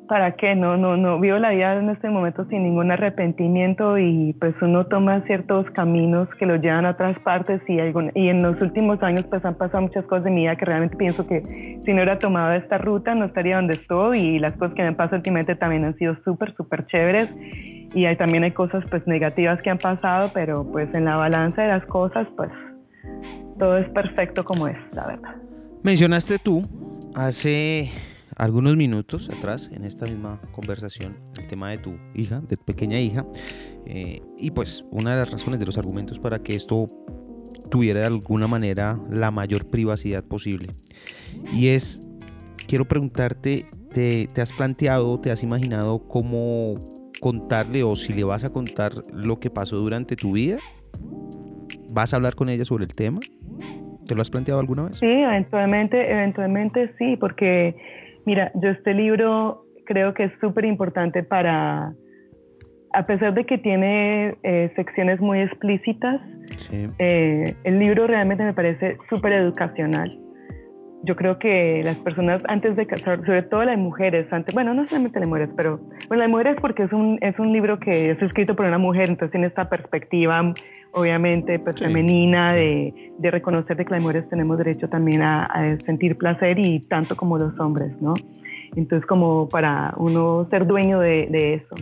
¿para 0.08 0.36
qué? 0.36 0.56
No, 0.56 0.78
no, 0.78 0.98
no, 0.98 1.20
vivo 1.20 1.38
la 1.38 1.52
vida 1.52 1.76
en 1.76 1.90
este 1.90 2.10
momento 2.10 2.46
sin 2.50 2.64
ningún 2.64 2.92
arrepentimiento 2.92 3.98
y 3.98 4.34
pues 4.40 4.56
uno 4.62 4.86
toma 4.88 5.22
ciertos 5.26 5.70
caminos 5.72 6.28
que 6.40 6.46
lo 6.46 6.56
llevan 6.56 6.86
a 6.86 6.92
otras 6.92 7.20
partes 7.20 7.62
y, 7.68 7.74
y 7.76 8.30
en 8.30 8.40
los 8.40 8.60
últimos 8.62 9.02
años 9.04 9.26
pues 9.30 9.44
han 9.46 9.56
pasado 9.56 9.82
muchas 9.82 10.06
cosas 10.06 10.28
en 10.28 10.36
mi 10.36 10.42
vida 10.42 10.56
que 10.56 10.66
realmente 10.66 10.96
pienso 10.96 11.28
que 11.28 11.44
si 11.44 11.92
no 11.92 11.98
hubiera 11.98 12.18
tomado 12.18 12.54
esta 12.54 12.78
ruta 12.78 13.14
no 13.16 13.26
estaría 13.26 13.58
donde 13.58 13.74
estoy 13.74 14.20
y 14.20 14.40
las 14.40 14.54
cosas 14.54 14.74
que 14.76 14.82
me 14.82 14.90
han 14.90 14.96
pasado 14.96 15.18
últimamente 15.18 15.56
también 15.56 15.86
han 15.86 15.96
sido 15.98 16.16
súper, 16.24 16.56
súper 16.56 16.86
chéveres 16.88 17.30
y 17.94 18.06
hay, 18.06 18.16
también 18.16 18.44
hay 18.44 18.52
cosas 18.52 18.84
pues 18.90 19.06
negativas 19.08 19.62
que 19.62 19.70
han 19.70 19.78
pasado, 19.78 20.32
pero 20.34 20.70
pues 20.72 20.90
en 20.96 21.06
la 21.06 21.18
balanza 21.18 21.62
de 21.64 21.70
las 21.70 21.86
cosas 21.86 22.28
pues 22.36 22.50
todo 23.60 23.78
es 23.78 23.90
perfecto 23.90 24.44
como 24.44 24.68
es, 24.68 24.78
la 24.94 25.08
verdad. 25.08 25.36
Mencionaste 25.84 26.38
tú 26.40 26.62
hace 27.16 27.90
algunos 28.38 28.76
minutos 28.76 29.30
atrás 29.30 29.72
en 29.74 29.84
esta 29.84 30.06
misma 30.06 30.40
conversación 30.52 31.16
el 31.38 31.48
tema 31.48 31.72
de 31.72 31.80
tu 31.80 31.98
hija, 32.14 32.42
de 32.42 32.56
tu 32.56 32.64
pequeña 32.64 33.00
hija, 33.00 33.26
eh, 33.86 34.22
y 34.38 34.52
pues 34.52 34.86
una 34.92 35.12
de 35.16 35.22
las 35.22 35.32
razones 35.32 35.60
de 35.60 35.66
los 35.66 35.78
argumentos 35.78 36.20
para 36.20 36.40
que 36.40 36.56
esto 36.56 36.88
tuviera 37.72 38.02
de 38.02 38.06
alguna 38.06 38.48
manera 38.48 39.00
la 39.10 39.32
mayor 39.32 39.68
privacidad 39.70 40.24
posible. 40.24 40.68
Y 41.52 41.70
es, 41.70 42.08
quiero 42.68 42.88
preguntarte, 42.88 43.64
¿te, 43.92 44.28
te 44.28 44.42
has 44.42 44.54
planteado, 44.54 45.20
te 45.20 45.32
has 45.32 45.42
imaginado 45.44 46.08
cómo 46.08 46.76
contarle 47.20 47.84
o 47.84 47.96
si 47.96 48.14
le 48.14 48.24
vas 48.24 48.44
a 48.44 48.50
contar 48.50 48.94
lo 49.12 49.40
que 49.40 49.50
pasó 49.50 49.78
durante 49.78 50.16
tu 50.16 50.34
vida? 50.34 50.58
¿Vas 51.94 52.14
a 52.14 52.18
hablar 52.18 52.36
con 52.36 52.50
ella 52.50 52.66
sobre 52.66 52.84
el 52.84 52.94
tema? 52.94 53.20
¿Te 54.06 54.16
lo 54.16 54.22
has 54.22 54.30
planteado 54.30 54.60
alguna 54.60 54.84
vez? 54.84 54.98
Sí, 54.98 55.08
eventualmente, 55.08 56.10
eventualmente 56.10 56.94
sí, 56.98 57.18
porque 57.18 57.76
mira, 58.28 58.52
yo 58.56 58.70
este 58.70 58.94
libro 58.94 59.64
creo 59.86 60.14
que 60.14 60.26
es 60.26 60.34
súper 60.42 60.66
importante 60.66 61.24
para, 61.24 61.94
a 62.94 63.06
pesar 63.06 63.34
de 63.34 63.46
que 63.46 63.58
tiene 63.58 64.36
eh, 64.44 64.70
secciones 64.76 65.22
muy 65.22 65.40
explícitas, 65.40 66.20
eh, 67.00 67.56
el 67.64 67.80
libro 67.80 68.06
realmente 68.06 68.44
me 68.44 68.54
parece 68.54 68.98
súper 69.10 69.32
educacional 69.32 70.10
yo 71.04 71.16
creo 71.16 71.38
que 71.38 71.82
las 71.84 71.98
personas 71.98 72.44
antes 72.48 72.76
de 72.76 72.86
casar, 72.86 73.20
sobre 73.26 73.44
todo 73.44 73.64
las 73.64 73.78
mujeres, 73.78 74.32
antes, 74.32 74.54
bueno, 74.54 74.74
no 74.74 74.86
solamente 74.86 75.20
las 75.20 75.30
mujeres, 75.30 75.50
pero 75.56 75.80
bueno, 76.08 76.24
las 76.24 76.30
mujeres 76.30 76.58
porque 76.60 76.84
es 76.84 76.92
un, 76.92 77.18
es 77.22 77.38
un 77.40 77.54
libro 77.54 77.80
que 77.80 78.12
es 78.12 78.22
escrito 78.22 78.56
por 78.56 78.68
una 78.68 78.78
mujer, 78.78 79.08
entonces 79.08 79.32
tiene 79.32 79.48
esta 79.48 79.70
perspectiva, 79.70 80.54
obviamente, 80.94 81.60
pues, 81.60 81.76
femenina 81.80 82.54
de, 82.54 83.14
de, 83.18 83.32
reconocer 83.32 83.78
de 83.78 83.86
que 83.86 83.92
las 83.92 84.02
mujeres 84.02 84.28
tenemos 84.30 84.58
derecho 84.58 84.90
también 84.90 85.22
a, 85.22 85.78
sentir 85.86 86.18
placer 86.18 86.58
y 86.60 86.80
tanto 86.82 87.16
como 87.16 87.38
los 87.38 87.58
hombres, 87.60 87.92
¿no? 88.02 88.14
Entonces, 88.76 89.08
como 89.08 89.48
para 89.50 89.94
uno 89.98 90.48
ser 90.50 90.66
dueño 90.66 91.00
de, 91.00 91.28
de 91.28 91.54
eso. 91.56 91.76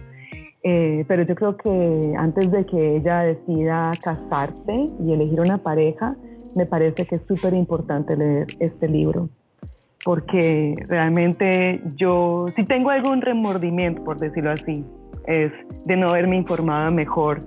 Eh, 0.67 1.06
pero 1.08 1.21
yo 1.23 1.36
creo 1.36 1.58
que 1.58 2.13
antes 2.17 2.51
de 2.51 2.65
que 2.65 2.95
ella 2.95 3.19
decida 3.19 3.91
casarse 4.04 4.88
y 5.06 5.13
elegir 5.13 5.39
una 5.39 5.60
pareja, 5.60 6.15
me 6.56 6.65
parece 6.65 7.06
que 7.06 7.15
es 7.15 7.22
súper 7.28 7.56
importante 7.56 8.15
leer 8.15 8.48
este 8.60 8.88
libro, 8.88 9.30
porque 10.04 10.76
realmente 10.89 11.82
yo, 11.96 12.46
si 12.56 12.63
tengo 12.63 12.89
algún 12.89 13.22
remordimiento, 13.22 14.04
por 14.04 14.18
decirlo 14.18 14.52
así, 14.52 14.86
es 15.28 15.52
de 15.86 15.96
no 15.96 16.08
haberme 16.08 16.38
informado 16.38 16.91
mejor 16.91 17.39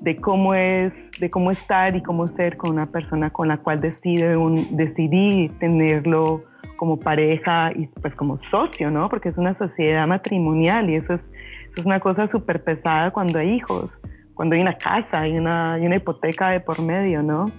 de 0.00 0.16
cómo 0.16 0.54
es, 0.54 0.92
de 1.18 1.30
cómo 1.30 1.50
estar 1.50 1.94
y 1.96 2.02
cómo 2.02 2.26
ser 2.26 2.56
con 2.56 2.72
una 2.72 2.84
persona 2.84 3.30
con 3.30 3.48
la 3.48 3.58
cual 3.58 3.80
decide 3.80 4.36
decidí 4.70 5.48
tenerlo 5.58 6.42
como 6.76 6.98
pareja 6.98 7.72
y 7.74 7.86
pues 7.86 8.14
como 8.14 8.38
socio, 8.50 8.90
¿no? 8.90 9.08
Porque 9.08 9.30
es 9.30 9.38
una 9.38 9.56
sociedad 9.58 10.06
matrimonial 10.06 10.90
y 10.90 10.96
eso 10.96 11.14
es, 11.14 11.20
eso 11.20 11.80
es 11.80 11.86
una 11.86 12.00
cosa 12.00 12.28
súper 12.30 12.62
pesada 12.62 13.10
cuando 13.10 13.38
hay 13.38 13.54
hijos, 13.54 13.90
cuando 14.34 14.54
hay 14.54 14.60
una 14.60 14.76
casa 14.76 15.26
y 15.26 15.38
una, 15.38 15.74
hay 15.74 15.86
una 15.86 15.96
hipoteca 15.96 16.50
de 16.50 16.60
por 16.60 16.80
medio, 16.82 17.22
¿no? 17.22 17.50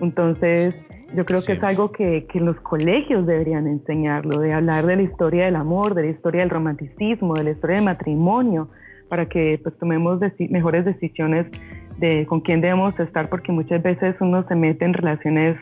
Entonces, 0.00 0.74
yo 1.14 1.24
creo 1.24 1.42
que 1.42 1.52
es 1.52 1.62
algo 1.62 1.90
que, 1.90 2.26
que, 2.30 2.40
los 2.40 2.56
colegios 2.60 3.26
deberían 3.26 3.66
enseñarlo, 3.66 4.40
de 4.40 4.52
hablar 4.52 4.86
de 4.86 4.96
la 4.96 5.02
historia 5.02 5.46
del 5.46 5.56
amor, 5.56 5.94
de 5.94 6.02
la 6.02 6.08
historia 6.10 6.42
del 6.42 6.50
romanticismo, 6.50 7.34
de 7.34 7.44
la 7.44 7.50
historia 7.50 7.76
del 7.76 7.86
matrimonio, 7.86 8.68
para 9.08 9.26
que 9.26 9.58
pues, 9.62 9.76
tomemos 9.78 10.20
mejores 10.50 10.84
decisiones 10.84 11.46
de 11.98 12.26
con 12.26 12.40
quién 12.40 12.60
debemos 12.60 12.98
estar, 13.00 13.28
porque 13.28 13.52
muchas 13.52 13.82
veces 13.82 14.16
uno 14.20 14.46
se 14.46 14.54
mete 14.54 14.84
en 14.84 14.92
relaciones 14.92 15.56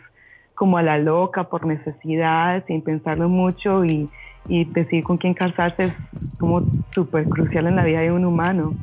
como 0.54 0.78
a 0.78 0.82
la 0.82 0.98
loca, 0.98 1.44
por 1.44 1.66
necesidad, 1.66 2.64
sin 2.66 2.82
pensarlo 2.82 3.28
mucho 3.28 3.84
y, 3.84 4.06
y 4.48 4.64
decidir 4.64 5.04
con 5.04 5.16
quién 5.16 5.34
casarse 5.34 5.84
es 5.84 6.38
como 6.38 6.62
súper 6.90 7.28
crucial 7.28 7.66
en 7.66 7.76
la 7.76 7.84
vida 7.84 8.00
de 8.00 8.10
un 8.10 8.24
humano. 8.24 8.74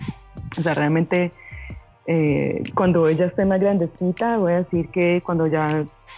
O 0.57 0.61
sea, 0.61 0.75
realmente 0.75 1.31
eh, 2.05 2.63
cuando 2.75 3.07
ella 3.07 3.25
esté 3.25 3.45
más 3.45 3.59
grandecita, 3.59 4.37
voy 4.37 4.53
a 4.53 4.57
decir 4.59 4.89
que 4.89 5.21
cuando 5.21 5.47
ya 5.47 5.67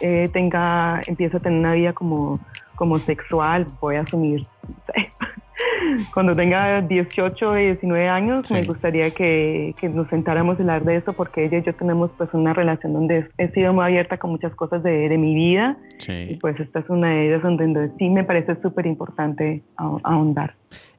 eh, 0.01 0.25
tenga, 0.33 0.99
empiece 1.05 1.37
a 1.37 1.39
tener 1.39 1.59
una 1.59 1.73
vida 1.73 1.93
como, 1.93 2.39
como 2.75 2.99
sexual, 2.99 3.67
voy 3.79 3.95
a 3.95 4.01
asumir, 4.01 4.43
cuando 6.13 6.33
tenga 6.33 6.81
18 6.81 7.59
y 7.59 7.65
19 7.65 8.09
años, 8.09 8.49
me 8.51 8.63
gustaría 8.63 9.11
que, 9.11 9.75
que, 9.79 9.89
nos 9.89 10.07
sentáramos 10.09 10.57
a 10.57 10.61
hablar 10.61 10.83
de 10.83 10.97
eso, 10.97 11.13
porque 11.13 11.45
ella 11.45 11.59
y 11.59 11.63
yo 11.63 11.73
tenemos 11.75 12.11
pues 12.17 12.29
una 12.33 12.53
relación 12.53 12.93
donde 12.93 13.27
he 13.37 13.49
sido 13.51 13.73
muy 13.73 13.85
abierta 13.85 14.17
con 14.17 14.31
muchas 14.31 14.53
cosas 14.55 14.83
de, 14.83 15.09
de 15.09 15.17
mi 15.17 15.33
vida, 15.35 15.77
y 16.07 16.35
pues 16.35 16.59
esta 16.59 16.79
es 16.79 16.89
una 16.89 17.09
de 17.09 17.27
ellas 17.27 17.43
donde 17.43 17.91
sí 17.97 18.09
me 18.09 18.23
parece 18.23 18.59
súper 18.61 18.85
importante 18.85 19.63
ahondar. 19.77 20.55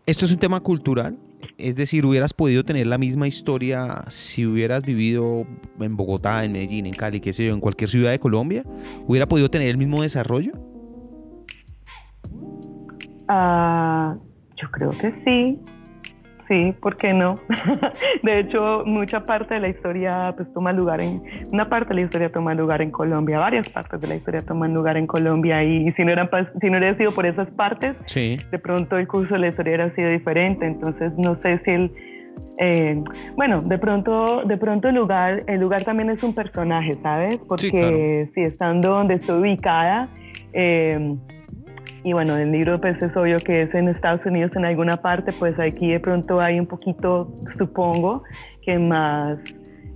¿Esto 0.06 0.24
es 0.24 0.32
un 0.32 0.38
tema 0.38 0.60
cultural? 0.60 1.18
Es 1.58 1.76
decir, 1.76 2.06
hubieras 2.06 2.32
podido 2.32 2.64
tener 2.64 2.86
la 2.86 2.98
misma 2.98 3.26
historia 3.26 4.04
si 4.08 4.46
hubieras 4.46 4.82
vivido 4.84 5.46
en 5.80 5.96
Bogotá, 5.96 6.44
en 6.44 6.52
Medellín, 6.52 6.86
en 6.86 6.92
Cali, 6.92 7.20
qué 7.20 7.32
sé 7.32 7.46
yo, 7.46 7.54
en 7.54 7.60
cualquier 7.60 7.90
ciudad 7.90 8.10
de 8.10 8.18
Colombia. 8.18 8.62
¿Hubiera 9.06 9.26
podido 9.26 9.48
tener 9.48 9.68
el 9.68 9.78
mismo 9.78 10.02
desarrollo? 10.02 10.52
Ah, 13.28 14.16
yo 14.56 14.70
creo 14.70 14.90
que 14.90 15.12
sí. 15.26 15.60
Sí, 16.48 16.72
¿por 16.80 16.96
qué 16.96 17.12
no? 17.12 17.40
de 18.22 18.38
hecho, 18.38 18.84
mucha 18.84 19.24
parte 19.24 19.54
de 19.54 19.60
la 19.60 19.68
historia 19.68 20.32
pues 20.36 20.52
toma 20.52 20.72
lugar 20.72 21.00
en, 21.00 21.20
una 21.52 21.68
parte 21.68 21.88
de 21.88 21.96
la 21.96 22.00
historia 22.02 22.30
toma 22.30 22.54
lugar 22.54 22.82
en 22.82 22.92
Colombia, 22.92 23.40
varias 23.40 23.68
partes 23.68 24.00
de 24.00 24.06
la 24.06 24.14
historia 24.14 24.40
toman 24.40 24.72
lugar 24.72 24.96
en 24.96 25.08
Colombia 25.08 25.64
y, 25.64 25.90
si 25.94 26.04
no 26.04 26.12
eran 26.12 26.30
si 26.60 26.70
no 26.70 26.78
hubiera 26.78 26.96
sido 26.96 27.12
por 27.12 27.26
esas 27.26 27.50
partes, 27.50 27.96
de 28.14 28.58
pronto 28.60 28.96
el 28.96 29.08
curso 29.08 29.34
de 29.34 29.40
la 29.40 29.48
historia 29.48 29.74
hubiera 29.74 29.94
sido 29.96 30.08
diferente. 30.10 30.66
Entonces, 30.66 31.12
no 31.16 31.34
sé 31.42 31.60
si 31.64 31.70
el 31.72 31.90
eh, 32.58 33.02
bueno, 33.34 33.60
de 33.60 33.78
pronto, 33.78 34.42
de 34.44 34.56
pronto 34.56 34.88
el 34.88 34.94
lugar, 34.94 35.40
el 35.46 35.60
lugar 35.60 35.82
también 35.82 36.10
es 36.10 36.22
un 36.22 36.34
personaje, 36.34 36.92
¿sabes? 36.94 37.38
Porque 37.48 38.30
si 38.34 38.42
estando 38.42 38.90
donde 38.90 39.14
estoy 39.14 39.40
ubicada, 39.40 40.08
eh, 40.52 41.16
y 42.06 42.12
bueno, 42.12 42.36
el 42.36 42.52
libro 42.52 42.80
pues 42.80 43.02
es 43.02 43.16
obvio 43.16 43.36
que 43.38 43.62
es 43.62 43.74
en 43.74 43.88
Estados 43.88 44.24
Unidos 44.24 44.52
en 44.54 44.64
alguna 44.64 44.96
parte, 44.98 45.32
pues 45.32 45.58
aquí 45.58 45.90
de 45.90 45.98
pronto 45.98 46.40
hay 46.40 46.60
un 46.60 46.66
poquito, 46.66 47.34
supongo, 47.58 48.22
que 48.62 48.78
más 48.78 49.40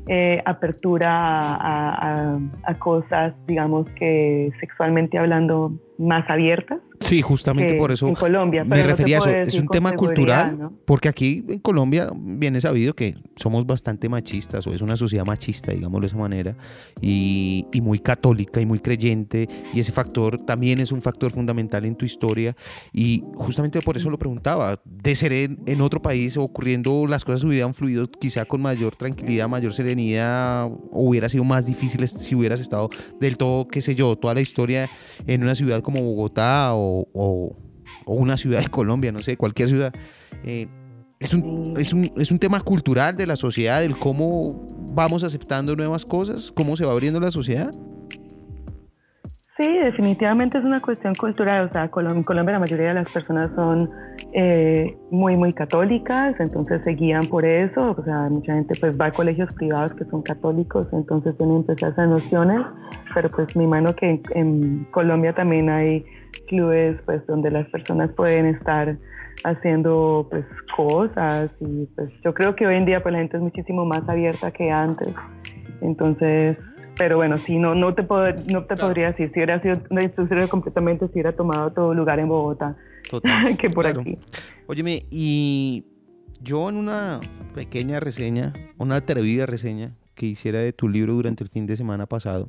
eh, 0.09 0.43
apertura 0.45 1.09
a, 1.09 2.37
a, 2.65 2.75
cosas, 2.81 3.33
digamos 3.47 3.89
que 3.93 4.51
sexualmente 4.59 5.19
hablando, 5.19 5.73
más 5.99 6.29
abiertas. 6.29 6.81
Sí, 7.01 7.23
justamente 7.23 7.75
por 7.75 7.91
eso 7.91 8.07
en 8.07 8.15
Colombia, 8.15 8.63
me 8.63 8.83
refería 8.83 9.17
a 9.17 9.21
eso. 9.21 9.31
Es 9.31 9.55
un 9.55 9.69
tema 9.69 9.93
cultural, 9.93 10.71
porque 10.85 11.09
aquí 11.09 11.45
en 11.49 11.59
Colombia 11.59 12.11
viene 12.15 12.61
sabido 12.61 12.95
que 12.95 13.17
somos 13.37 13.67
bastante 13.67 14.09
machistas, 14.09 14.67
o 14.67 14.75
es 14.75 14.83
una 14.83 14.97
sociedad 14.97 15.25
machista, 15.25 15.73
digámoslo 15.73 16.03
de 16.03 16.07
esa 16.09 16.19
manera, 16.19 16.57
y, 17.01 17.67
y, 17.73 17.81
muy 17.81 18.01
católica 18.01 18.61
y 18.61 18.67
muy 18.67 18.81
creyente, 18.81 19.49
y 19.73 19.81
ese 19.81 19.93
factor 19.93 20.37
también 20.43 20.79
es 20.79 20.93
un 20.93 21.01
factor 21.01 21.33
fundamental 21.33 21.85
en 21.87 21.97
tu 21.97 22.05
historia, 22.05 22.55
y 22.93 23.25
justamente 23.35 23.81
por 23.81 23.97
eso 23.97 24.11
lo 24.11 24.19
preguntaba, 24.19 24.81
de 24.85 25.17
ser 25.17 25.33
en, 25.33 25.81
otro 25.81 26.03
país 26.03 26.37
ocurriendo 26.37 27.07
las 27.07 27.25
cosas 27.25 27.43
hubieran 27.45 27.73
fluido 27.73 28.07
quizá 28.11 28.45
con 28.45 28.61
mayor 28.61 28.95
tranquilidad, 28.97 29.49
mayor 29.49 29.73
serenidad, 29.73 30.67
o 30.67 31.09
hubiera 31.09 31.29
sido 31.29 31.45
más 31.45 31.65
difícil 31.65 32.07
si 32.07 32.35
hubieras 32.35 32.61
estado 32.61 32.91
del 33.19 33.37
todo, 33.39 33.69
qué 33.69 33.81
sé 33.81 33.95
yo, 33.95 34.17
toda 34.17 34.35
la 34.35 34.43
historia 34.43 34.91
en 35.27 35.43
una 35.43 35.55
ciudad 35.55 35.81
como 35.81 36.03
Bogotá 36.03 36.75
o 36.75 36.90
o, 37.13 37.57
una 38.07 38.37
ciudad 38.37 38.61
de 38.61 38.69
Colombia, 38.69 39.13
no 39.13 39.21
sé, 39.21 39.37
cualquier 39.37 39.69
ciudad. 39.69 39.93
Eh, 40.45 40.69
es, 41.19 41.35
un, 41.35 41.75
es, 41.77 41.93
un, 41.93 42.11
es 42.17 42.31
un 42.31 42.39
tema 42.39 42.61
cultural 42.61 43.15
de 43.17 43.27
la 43.27 43.37
sociedad, 43.37 43.81
del 43.81 43.99
cómo 43.99 44.67
vamos 44.95 45.25
aceptando 45.25 45.77
nuevas 45.77 46.05
cosas, 46.05 46.53
cómo 46.53 46.77
se 46.77 46.85
va 46.85 46.93
abriendo 46.93 47.21
la 47.21 47.31
sociedad. 47.31 47.71
Sí, 49.61 49.69
definitivamente 49.77 50.57
es 50.57 50.65
una 50.65 50.81
cuestión 50.81 51.15
cultural. 51.15 51.67
O 51.67 51.73
sea, 51.73 51.83
en 51.85 52.23
Colombia 52.23 52.55
la 52.55 52.61
mayoría 52.61 52.89
de 52.89 52.95
las 52.95 53.11
personas 53.11 53.51
son 53.55 53.91
eh, 54.33 54.97
muy, 55.11 55.37
muy 55.37 55.53
católicas, 55.53 56.35
entonces 56.39 56.81
se 56.83 56.93
guían 56.93 57.27
por 57.27 57.45
eso. 57.45 57.91
O 57.91 58.03
sea, 58.03 58.17
mucha 58.31 58.55
gente 58.55 58.75
pues 58.81 58.99
va 58.99 59.07
a 59.07 59.13
colegios 59.13 59.55
privados 59.55 59.93
que 59.93 60.07
son 60.07 60.23
católicos, 60.23 60.89
entonces 60.95 61.37
tienen 61.37 61.63
pues 61.65 61.77
esas 61.83 62.09
nociones. 62.09 62.65
Pero 63.15 63.29
pues 63.29 63.55
me 63.55 63.65
imagino 63.65 63.95
que 63.95 64.09
en, 64.09 64.23
en 64.35 64.85
Colombia 64.93 65.35
también 65.35 65.69
hay 65.69 66.07
clubes 66.49 67.01
pues 67.05 67.27
donde 67.27 67.51
las 67.51 67.69
personas 67.69 68.11
pueden 68.13 68.47
estar 68.47 68.97
haciendo 69.45 70.27
pues 70.31 70.45
cosas 70.77 71.51
y 71.61 71.87
pues 71.97 72.11
yo 72.25 72.35
creo 72.35 72.55
que 72.55 72.67
hoy 72.67 72.77
en 72.77 72.85
día 72.85 73.03
pues 73.03 73.13
la 73.13 73.19
gente 73.19 73.37
es 73.37 73.43
muchísimo 73.43 73.85
más 73.85 74.09
abierta 74.09 74.51
que 74.51 74.71
antes. 74.71 75.09
Entonces, 75.81 76.59
pero 76.97 77.17
bueno, 77.17 77.39
sí, 77.39 77.57
no, 77.57 77.75
no 77.75 77.95
te, 77.95 78.03
puedo, 78.03 78.33
no 78.53 78.65
te 78.65 78.77
podría 78.77 79.13
decir, 79.13 79.31
si 79.33 79.39
hubiera 79.39 79.61
sido 79.63 79.75
una 79.91 80.03
distribución 80.03 80.49
completamente, 80.49 81.07
si 81.07 81.13
hubiera 81.15 81.33
tomado 81.33 81.73
todo 81.73 81.95
lugar 81.95 82.19
en 82.19 82.29
Bogotá 82.29 82.77
que 83.59 83.71
por 83.71 83.87
aquí. 83.87 84.19
Óyeme, 84.67 85.05
y 85.11 85.87
yo 86.43 86.69
en 86.69 86.77
una 86.77 87.21
pequeña 87.55 88.01
reseña, 88.01 88.53
una 88.79 88.97
atrevida 88.97 89.47
reseña 89.47 89.93
que 90.15 90.27
hiciera 90.27 90.61
de 90.61 90.73
tu 90.73 90.89
libro 90.89 91.15
durante 91.15 91.43
el 91.43 91.51
fin 91.51 91.67
de 91.67 91.77
semana 91.77 92.07
pasado, 92.07 92.49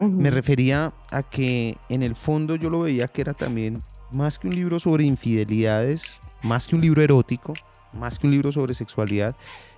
me 0.00 0.30
refería 0.30 0.92
a 1.10 1.22
que 1.22 1.76
en 1.88 2.02
el 2.02 2.14
fondo 2.14 2.56
yo 2.56 2.70
lo 2.70 2.80
veía 2.80 3.08
que 3.08 3.20
era 3.20 3.34
también 3.34 3.78
más 4.12 4.38
que 4.38 4.48
un 4.48 4.54
libro 4.54 4.78
sobre 4.78 5.04
infidelidades, 5.04 6.20
más 6.42 6.68
que 6.68 6.76
un 6.76 6.82
libro 6.82 7.02
erótico, 7.02 7.52
más 7.92 8.18
que 8.18 8.26
un 8.26 8.32
libro 8.32 8.52
sobre 8.52 8.74
sexualidad, 8.74 9.34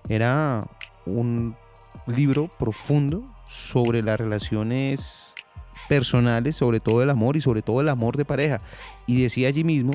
era 0.08 0.60
un 1.06 1.56
libro 2.06 2.48
profundo 2.58 3.24
sobre 3.50 4.02
las 4.02 4.20
relaciones 4.20 5.34
personales, 5.88 6.56
sobre 6.56 6.80
todo 6.80 7.02
el 7.02 7.10
amor 7.10 7.36
y 7.36 7.40
sobre 7.40 7.62
todo 7.62 7.80
el 7.80 7.88
amor 7.88 8.16
de 8.16 8.24
pareja. 8.24 8.58
Y 9.06 9.22
decía 9.22 9.48
allí 9.48 9.64
mismo 9.64 9.92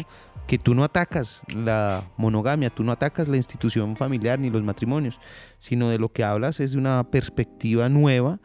que 0.47 0.57
tú 0.57 0.75
no 0.75 0.83
atacas 0.83 1.41
la 1.55 2.03
monogamia, 2.17 2.69
tú 2.69 2.83
no 2.83 2.91
atacas 2.91 3.27
la 3.27 3.37
institución 3.37 3.95
familiar 3.95 4.39
ni 4.39 4.49
los 4.49 4.63
matrimonios, 4.63 5.19
sino 5.57 5.89
de 5.89 5.97
lo 5.97 6.11
que 6.11 6.23
hablas 6.23 6.59
es 6.59 6.73
de 6.73 6.79
una 6.79 7.03
perspectiva 7.09 7.89
nueva 7.89 8.39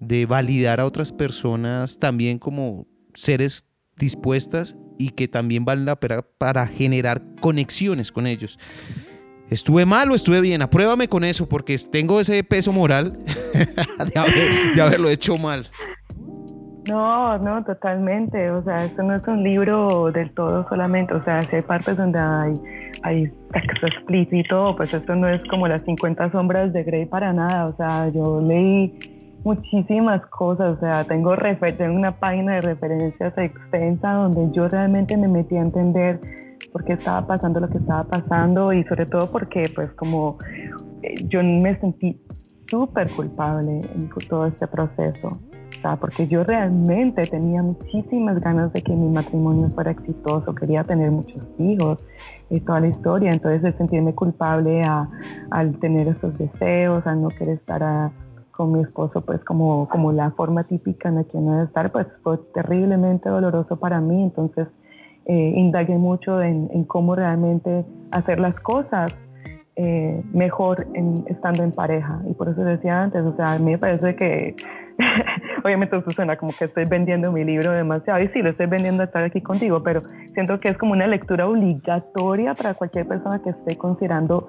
de 0.00 0.26
validar 0.26 0.80
a 0.80 0.86
otras 0.86 1.12
personas 1.12 1.98
también 1.98 2.38
como 2.38 2.86
seres 3.14 3.64
dispuestas 3.96 4.76
y 4.98 5.10
que 5.10 5.28
también 5.28 5.64
valen 5.64 5.86
la 5.86 5.96
pena 5.96 6.22
para 6.38 6.66
generar 6.66 7.22
conexiones 7.40 8.12
con 8.12 8.26
ellos. 8.26 8.58
¿Estuve 9.50 9.86
mal 9.86 10.10
o 10.10 10.14
estuve 10.14 10.40
bien? 10.40 10.60
Apruébame 10.62 11.08
con 11.08 11.22
eso 11.22 11.48
porque 11.48 11.76
tengo 11.90 12.18
ese 12.20 12.42
peso 12.42 12.72
moral 12.72 13.10
de, 14.74 14.82
haberlo 14.82 15.08
hecho 15.08 15.36
mal. 15.36 15.66
No, 16.88 17.38
no, 17.38 17.64
totalmente. 17.64 18.50
O 18.50 18.62
sea, 18.64 18.84
esto 18.84 19.02
no 19.02 19.12
es 19.12 19.26
un 19.28 19.42
libro 19.42 20.10
del 20.12 20.32
todo 20.32 20.68
solamente. 20.68 21.14
O 21.14 21.22
sea, 21.24 21.42
si 21.42 21.56
hay 21.56 21.62
partes 21.62 21.96
donde 21.96 22.20
hay, 22.20 22.54
hay 23.02 23.32
sexo 23.52 23.86
explícito, 23.86 24.74
pues 24.76 24.92
esto 24.92 25.14
no 25.14 25.28
es 25.28 25.44
como 25.44 25.68
las 25.68 25.82
50 25.82 26.30
sombras 26.32 26.72
de 26.72 26.82
Grey 26.82 27.06
para 27.06 27.32
nada. 27.32 27.66
O 27.66 27.76
sea, 27.76 28.04
yo 28.12 28.40
leí 28.40 28.98
muchísimas 29.44 30.24
cosas. 30.26 30.76
O 30.76 30.80
sea, 30.80 31.04
tengo, 31.04 31.34
tengo 31.76 31.94
una 31.94 32.12
página 32.12 32.54
de 32.54 32.60
referencias 32.62 33.36
extensa 33.38 34.12
donde 34.12 34.50
yo 34.52 34.68
realmente 34.68 35.16
me 35.16 35.28
metí 35.28 35.56
a 35.56 35.62
entender 35.62 36.20
por 36.72 36.84
qué 36.84 36.94
estaba 36.94 37.26
pasando 37.26 37.60
lo 37.60 37.68
que 37.68 37.78
estaba 37.78 38.04
pasando 38.04 38.72
y 38.72 38.84
sobre 38.84 39.06
todo 39.06 39.30
porque 39.30 39.62
pues 39.74 39.88
como 39.92 40.36
eh, 41.02 41.14
yo 41.28 41.42
me 41.42 41.72
sentí 41.74 42.20
súper 42.68 43.10
culpable 43.12 43.80
en 43.94 44.08
todo 44.28 44.46
este 44.46 44.66
proceso. 44.66 45.28
O 45.28 45.80
sea, 45.80 45.96
porque 45.96 46.26
yo 46.26 46.42
realmente 46.42 47.22
tenía 47.22 47.62
muchísimas 47.62 48.40
ganas 48.40 48.72
de 48.72 48.82
que 48.82 48.92
mi 48.92 49.08
matrimonio 49.08 49.66
fuera 49.68 49.92
exitoso, 49.92 50.54
quería 50.54 50.84
tener 50.84 51.10
muchos 51.10 51.48
hijos 51.58 52.04
y 52.50 52.60
toda 52.60 52.80
la 52.80 52.88
historia. 52.88 53.30
Entonces, 53.30 53.62
el 53.62 53.76
sentirme 53.76 54.14
culpable 54.14 54.82
a, 54.82 55.08
al 55.50 55.78
tener 55.78 56.08
esos 56.08 56.36
deseos, 56.38 57.06
a 57.06 57.14
no 57.14 57.28
querer 57.28 57.56
estar 57.56 58.10
con 58.56 58.72
mi 58.72 58.80
esposo, 58.80 59.20
pues 59.20 59.44
como, 59.44 59.88
como 59.88 60.12
la 60.12 60.30
forma 60.30 60.64
típica 60.64 61.08
en 61.08 61.16
la 61.16 61.24
que 61.24 61.38
no 61.38 61.52
debe 61.52 61.64
estar, 61.64 61.92
pues 61.92 62.06
fue 62.22 62.38
terriblemente 62.54 63.28
doloroso 63.28 63.76
para 63.76 64.00
mí. 64.00 64.22
Entonces, 64.22 64.66
eh, 65.26 65.52
indagué 65.56 65.96
mucho 65.98 66.40
en, 66.42 66.84
cómo 66.84 67.14
realmente 67.14 67.84
hacer 68.10 68.40
las 68.40 68.58
cosas 68.60 69.14
eh, 69.76 70.22
mejor 70.32 70.86
en, 70.94 71.14
estando 71.26 71.62
en 71.62 71.72
pareja. 71.72 72.20
Y 72.30 72.34
por 72.34 72.48
eso 72.48 72.62
decía 72.62 73.02
antes, 73.02 73.22
o 73.22 73.36
sea, 73.36 73.52
a 73.52 73.58
mí 73.58 73.72
me 73.72 73.78
parece 73.78 74.16
que, 74.16 74.56
obviamente 75.64 75.96
eso 75.96 76.10
suena 76.10 76.36
como 76.36 76.52
que 76.58 76.64
estoy 76.64 76.84
vendiendo 76.88 77.30
mi 77.32 77.44
libro 77.44 77.72
demasiado, 77.72 78.20
y 78.22 78.28
sí, 78.28 78.40
lo 78.40 78.50
estoy 78.50 78.66
vendiendo 78.66 79.02
estar 79.02 79.22
aquí 79.22 79.42
contigo, 79.42 79.82
pero 79.82 80.00
siento 80.32 80.58
que 80.60 80.70
es 80.70 80.78
como 80.78 80.92
una 80.92 81.06
lectura 81.06 81.46
obligatoria 81.46 82.54
para 82.54 82.74
cualquier 82.74 83.06
persona 83.06 83.40
que 83.42 83.50
esté 83.50 83.76
considerando 83.76 84.48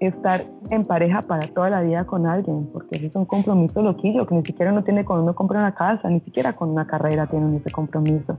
estar 0.00 0.44
en 0.70 0.84
pareja 0.84 1.20
para 1.22 1.46
toda 1.46 1.70
la 1.70 1.82
vida 1.82 2.04
con 2.04 2.26
alguien, 2.26 2.68
porque 2.72 3.06
es 3.06 3.14
un 3.16 3.24
compromiso 3.24 3.82
loquillo 3.82 4.26
que 4.26 4.34
ni 4.34 4.44
siquiera 4.44 4.72
uno 4.72 4.84
tiene 4.84 5.04
cuando 5.04 5.24
uno 5.24 5.34
compra 5.34 5.60
una 5.60 5.74
casa, 5.74 6.08
ni 6.08 6.20
siquiera 6.20 6.54
con 6.54 6.70
una 6.70 6.86
carrera 6.86 7.26
tiene 7.26 7.56
ese 7.56 7.70
compromiso. 7.70 8.38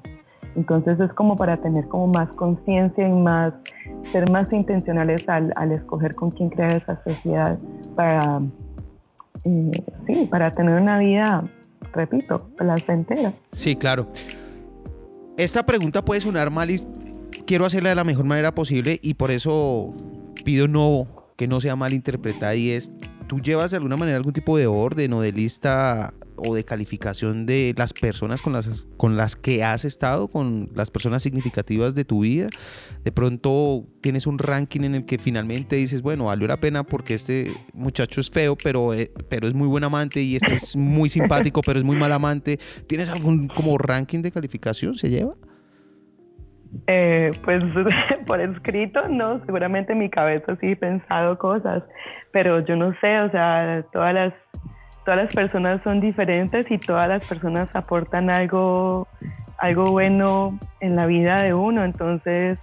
Entonces 0.56 1.00
es 1.00 1.12
como 1.14 1.36
para 1.36 1.58
tener 1.58 1.88
como 1.88 2.08
más 2.08 2.34
conciencia 2.36 3.08
y 3.08 3.12
más, 3.12 3.54
ser 4.12 4.30
más 4.30 4.52
intencionales 4.54 5.28
al, 5.28 5.52
al, 5.56 5.72
escoger 5.74 6.16
con 6.16 6.30
quién 6.30 6.50
crear 6.50 6.72
esa 6.72 7.02
sociedad 7.04 7.58
para, 7.96 8.40
eh, 9.44 9.84
sí, 10.08 10.28
para 10.32 10.50
tener 10.50 10.80
una 10.80 10.98
vida, 11.00 11.44
repito, 11.94 12.50
placentera. 12.56 13.34
Sí, 13.52 13.76
claro. 13.76 14.08
Esta 15.38 15.64
pregunta 15.64 16.04
puede 16.06 16.22
sonar 16.22 16.50
mal 16.50 16.72
y 16.72 16.80
quiero 17.46 17.66
hacerla 17.66 17.90
de 17.90 17.96
la 17.96 18.06
mejor 18.06 18.26
manera 18.26 18.56
posible 18.56 19.00
y 19.02 19.16
por 19.16 19.32
eso 19.32 19.94
pido 20.46 20.68
no 20.70 21.15
que 21.36 21.48
no 21.48 21.60
sea 21.60 21.76
mal 21.76 21.94
interpretada 21.94 22.56
y 22.56 22.72
es, 22.72 22.92
¿tú 23.28 23.40
llevas 23.40 23.72
de 23.72 23.78
alguna 23.78 23.98
manera 23.98 24.18
algún 24.18 24.34
tipo 24.34 24.58
de 24.58 24.68
orden 24.68 25.14
o 25.14 25.22
de 25.22 25.32
lista 25.32 26.14
o 26.38 26.56
de 26.56 26.64
calificación 26.64 27.46
de 27.46 27.74
las 27.78 27.94
personas 27.94 28.42
con 28.42 28.54
las, 28.54 28.88
con 28.98 29.18
las 29.18 29.36
que 29.36 29.64
has 29.64 29.86
estado, 29.86 30.28
con 30.28 30.70
las 30.74 30.92
personas 30.92 31.24
significativas 31.24 31.96
de 31.96 32.06
tu 32.06 32.22
vida. 32.22 32.50
De 33.04 33.12
pronto 33.12 33.86
tienes 34.02 34.28
un 34.28 34.38
ranking 34.38 34.82
en 34.82 34.96
el 34.96 35.06
que 35.06 35.18
finalmente 35.18 35.76
dices, 35.76 36.02
bueno, 36.02 36.26
valió 36.26 36.48
la 36.48 36.60
pena 36.60 36.84
porque 36.84 37.14
este 37.14 37.54
muchacho 37.74 38.22
es 38.22 38.30
feo, 38.30 38.56
pero, 38.56 38.94
eh, 38.94 39.12
pero 39.30 39.48
es 39.48 39.54
muy 39.54 39.68
buen 39.68 39.84
amante 39.84 40.22
y 40.22 40.36
este 40.36 40.56
es 40.56 40.76
muy 40.76 41.10
simpático, 41.10 41.62
pero 41.62 41.80
es 41.80 41.86
muy 41.86 41.96
mal 41.96 42.12
amante. 42.12 42.60
¿Tienes 42.88 43.10
algún 43.10 43.48
como 43.48 43.78
ranking 43.78 44.22
de 44.22 44.32
calificación? 44.32 44.98
¿Se 44.98 45.10
lleva? 45.10 45.36
Eh, 46.88 47.32
pues 47.44 47.64
por 48.28 48.40
escrito, 48.40 49.02
no, 49.10 49.44
seguramente 49.46 49.94
en 49.94 50.00
mi 50.00 50.10
cabeza 50.10 50.56
sí 50.60 50.72
he 50.72 50.76
pensado 50.76 51.38
cosas, 51.38 51.84
pero 52.32 52.60
yo 52.60 52.76
no 52.76 52.94
sé, 53.00 53.20
o 53.22 53.32
sea, 53.32 53.84
todas 53.92 54.14
las 54.14 54.34
todas 55.06 55.24
las 55.24 55.34
personas 55.34 55.82
son 55.84 56.02
diferentes 56.02 56.70
y 56.70 56.80
todas 56.80 57.08
las 57.08 57.24
personas 57.24 57.76
aportan 57.76 58.30
algo, 58.32 59.08
algo 59.60 59.84
bueno 59.86 60.58
en 60.80 60.96
la 60.96 61.06
vida 61.06 61.36
de 61.36 61.54
uno. 61.54 61.86
Entonces, 61.86 62.60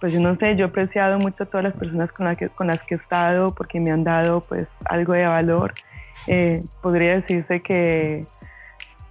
pues 0.00 0.10
yo 0.10 0.18
no 0.18 0.34
sé, 0.36 0.56
yo 0.56 0.64
he 0.64 0.68
apreciado 0.68 1.18
mucho 1.18 1.44
a 1.44 1.46
todas 1.46 1.62
las 1.62 1.74
personas 1.74 2.10
con, 2.12 2.26
las 2.26 2.38
que, 2.38 2.48
con 2.48 2.66
las 2.68 2.82
que 2.82 2.94
he 2.94 2.98
estado 2.98 3.48
porque 3.54 3.80
me 3.80 3.90
han 3.90 4.02
dado 4.02 4.40
pues 4.48 4.66
algo 4.86 5.12
de 5.12 5.26
valor. 5.26 5.74
Eh, 6.26 6.58
podría 6.82 7.16
decirse 7.16 7.60
que 7.60 8.22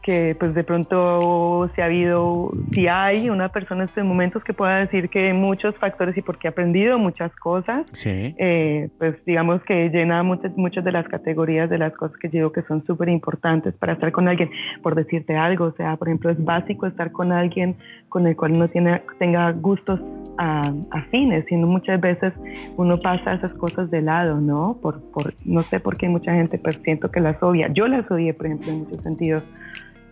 que 0.03 0.35
pues 0.37 0.53
de 0.53 0.63
pronto 0.63 1.71
si 1.73 1.81
ha 1.81 1.85
habido, 1.85 2.49
si 2.71 2.87
hay 2.87 3.29
una 3.29 3.49
persona 3.49 3.83
en 3.83 3.89
estos 3.89 4.03
momentos 4.03 4.43
que 4.43 4.53
pueda 4.53 4.79
decir 4.79 5.09
que 5.09 5.33
muchos 5.33 5.75
factores 5.77 6.15
y 6.17 6.21
porque 6.21 6.47
ha 6.47 6.51
aprendido 6.51 6.99
muchas 6.99 7.33
cosas, 7.37 7.79
eh, 8.05 8.89
pues 8.99 9.15
digamos 9.25 9.63
que 9.63 9.89
llena 9.89 10.21
muchas, 10.21 10.55
muchas 10.57 10.83
de 10.83 10.91
las 10.91 11.07
categorías 11.07 11.69
de 11.69 11.77
las 11.77 11.93
cosas 11.93 12.17
que 12.17 12.27
digo 12.27 12.51
que 12.51 12.61
son 12.63 12.85
súper 12.85 13.09
importantes 13.09 13.73
para 13.75 13.93
estar 13.93 14.11
con 14.11 14.27
alguien, 14.27 14.51
por 14.81 14.93
decirte 14.93 15.37
algo, 15.37 15.65
o 15.65 15.71
sea, 15.71 15.95
por 15.95 16.09
ejemplo, 16.09 16.29
es 16.29 16.43
básico 16.43 16.85
estar 16.85 17.11
con 17.11 17.31
alguien 17.31 17.77
con 18.09 18.27
el 18.27 18.35
cual 18.35 18.51
uno 18.51 18.67
tiene, 18.67 19.01
tenga 19.17 19.51
gustos 19.53 19.99
afines, 20.37 21.45
sino 21.47 21.65
muchas 21.67 22.01
veces 22.01 22.33
uno 22.75 22.95
pasa 22.97 23.35
esas 23.35 23.53
cosas 23.53 23.89
de 23.89 24.01
lado, 24.01 24.41
¿no? 24.41 24.77
Por, 24.81 25.01
por, 25.11 25.33
no 25.45 25.63
sé 25.63 25.79
por 25.79 25.97
qué 25.97 26.09
mucha 26.09 26.33
gente 26.33 26.57
pues 26.57 26.81
siento 26.83 27.09
que 27.09 27.21
las 27.21 27.41
obvia, 27.41 27.69
yo 27.73 27.87
las 27.87 28.09
odié, 28.11 28.33
por 28.33 28.47
ejemplo, 28.47 28.71
en 28.71 28.79
muchos 28.79 29.01
sentidos 29.01 29.43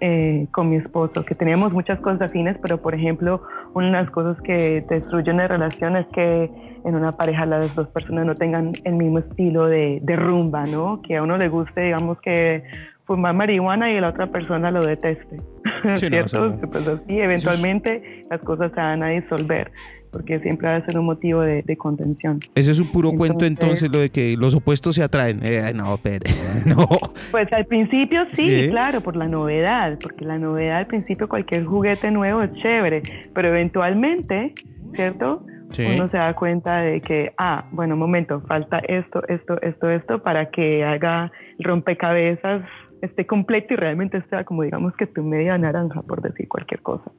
eh, 0.01 0.47
con 0.51 0.69
mi 0.69 0.77
esposo, 0.77 1.23
que 1.23 1.35
teníamos 1.35 1.73
muchas 1.73 1.99
cosas 1.99 2.23
afines, 2.23 2.57
pero 2.61 2.81
por 2.81 2.95
ejemplo, 2.95 3.43
una 3.75 3.85
de 3.85 3.91
las 3.91 4.09
cosas 4.09 4.41
que 4.41 4.83
destruyen 4.89 5.37
la 5.37 5.47
relación 5.47 5.95
es 5.95 6.07
que 6.07 6.49
en 6.83 6.95
una 6.95 7.15
pareja 7.15 7.45
las 7.45 7.73
dos 7.75 7.87
personas 7.89 8.25
no 8.25 8.33
tengan 8.33 8.71
el 8.83 8.97
mismo 8.97 9.19
estilo 9.19 9.67
de, 9.67 9.99
de 10.01 10.15
rumba, 10.15 10.65
¿no? 10.65 11.01
Que 11.03 11.17
a 11.17 11.23
uno 11.23 11.37
le 11.37 11.49
guste, 11.49 11.81
digamos, 11.81 12.19
que 12.19 12.63
fumar 13.11 13.35
marihuana 13.35 13.91
y 13.91 13.99
la 13.99 14.09
otra 14.09 14.27
persona 14.27 14.71
lo 14.71 14.85
deteste. 14.85 15.37
¿Cierto? 15.95 16.57
pues 16.71 16.87
así, 16.87 17.19
eventualmente 17.19 18.21
las 18.29 18.39
cosas 18.41 18.71
se 18.73 18.81
van 18.81 19.03
a 19.03 19.07
disolver, 19.09 19.71
porque 20.11 20.39
siempre 20.39 20.69
va 20.69 20.75
a 20.77 20.85
ser 20.85 20.97
un 20.97 21.05
motivo 21.05 21.41
de, 21.41 21.63
contención. 21.77 22.39
Ese 22.55 22.71
es 22.71 22.79
un 22.79 22.91
puro 22.91 23.11
cuento 23.11 23.45
entonces, 23.45 23.91
lo 23.91 23.99
de 23.99 24.09
que 24.09 24.35
los 24.37 24.55
opuestos 24.55 24.95
se 24.95 25.03
atraen. 25.03 25.41
Eh, 25.43 25.73
no, 25.75 25.97
Pérez, 25.97 26.65
no. 26.65 26.87
Pues 27.31 27.51
al 27.51 27.65
principio 27.65 28.21
sí, 28.31 28.67
claro, 28.69 29.01
por 29.01 29.15
la 29.15 29.25
novedad, 29.25 29.97
porque 30.01 30.25
la 30.25 30.37
novedad 30.37 30.77
al 30.79 30.87
principio 30.87 31.27
cualquier 31.27 31.65
juguete 31.65 32.11
nuevo 32.11 32.43
es 32.43 32.53
chévere, 32.63 33.01
pero 33.33 33.49
eventualmente, 33.49 34.53
¿cierto? 34.93 35.43
Uno 35.79 36.09
se 36.09 36.17
da 36.17 36.33
cuenta 36.33 36.81
de 36.81 37.01
que, 37.01 37.33
ah, 37.37 37.65
bueno, 37.71 37.93
un 37.93 37.99
momento, 37.99 38.41
falta 38.41 38.79
esto, 38.79 39.21
esto, 39.27 39.61
esto, 39.61 39.89
esto 39.89 40.21
para 40.21 40.49
que 40.49 40.83
haga 40.83 41.31
rompecabezas 41.59 42.63
esté 43.01 43.25
completo 43.25 43.73
y 43.73 43.77
realmente 43.77 44.23
sea 44.29 44.43
como 44.43 44.63
digamos 44.63 44.93
que 44.95 45.07
tu 45.07 45.23
media 45.23 45.57
naranja, 45.57 46.01
por 46.01 46.21
decir 46.21 46.47
cualquier 46.47 46.81
cosa. 46.81 47.11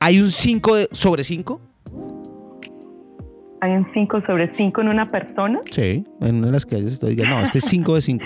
¿Hay 0.00 0.20
un 0.20 0.30
5 0.30 0.76
sobre 0.92 1.24
5? 1.24 1.60
hay 3.60 3.72
un 3.72 3.86
5 3.92 4.22
sobre 4.26 4.54
5 4.54 4.80
en 4.80 4.88
una 4.88 5.04
persona. 5.06 5.60
Sí, 5.70 6.04
en 6.20 6.36
una 6.36 6.46
de 6.46 6.52
las 6.52 6.66
que 6.66 6.78
estoy 6.78 7.10
diciendo, 7.10 7.36
no, 7.36 7.42
este 7.42 7.58
es 7.58 7.64
5 7.64 7.94
de 7.94 8.00
5. 8.00 8.24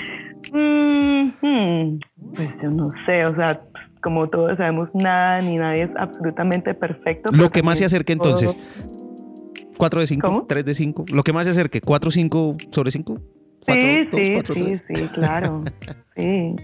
Mm, 0.53 1.25
hmm, 1.41 2.01
pues 2.35 2.49
yo 2.63 2.71
no 2.71 2.87
sé, 3.07 3.25
o 3.25 3.35
sea, 3.35 3.63
como 4.03 4.29
todos 4.29 4.57
sabemos, 4.57 4.89
nada 4.95 5.39
ni 5.39 5.55
nadie 5.55 5.85
es 5.85 5.91
absolutamente 5.97 6.75
perfecto. 6.75 7.31
Lo 7.33 7.51
que 7.51 7.63
más 7.63 7.79
se 7.79 7.85
acerque 7.85 8.13
entonces. 8.13 8.57
4 9.77 10.01
de 10.01 10.07
5, 10.07 10.45
3 10.47 10.65
de 10.65 10.75
5. 10.75 11.05
Lo 11.13 11.23
que 11.23 11.33
más 11.33 11.47
se 11.47 11.53
acerque, 11.53 11.81
4, 11.81 12.11
5 12.11 12.57
sobre 12.71 12.91
5. 12.91 13.19
Sí, 13.73 14.09
sí, 14.13 14.41
sí, 14.53 14.75
sí, 14.77 15.09
claro. 15.15 15.63
sí, 16.17 16.57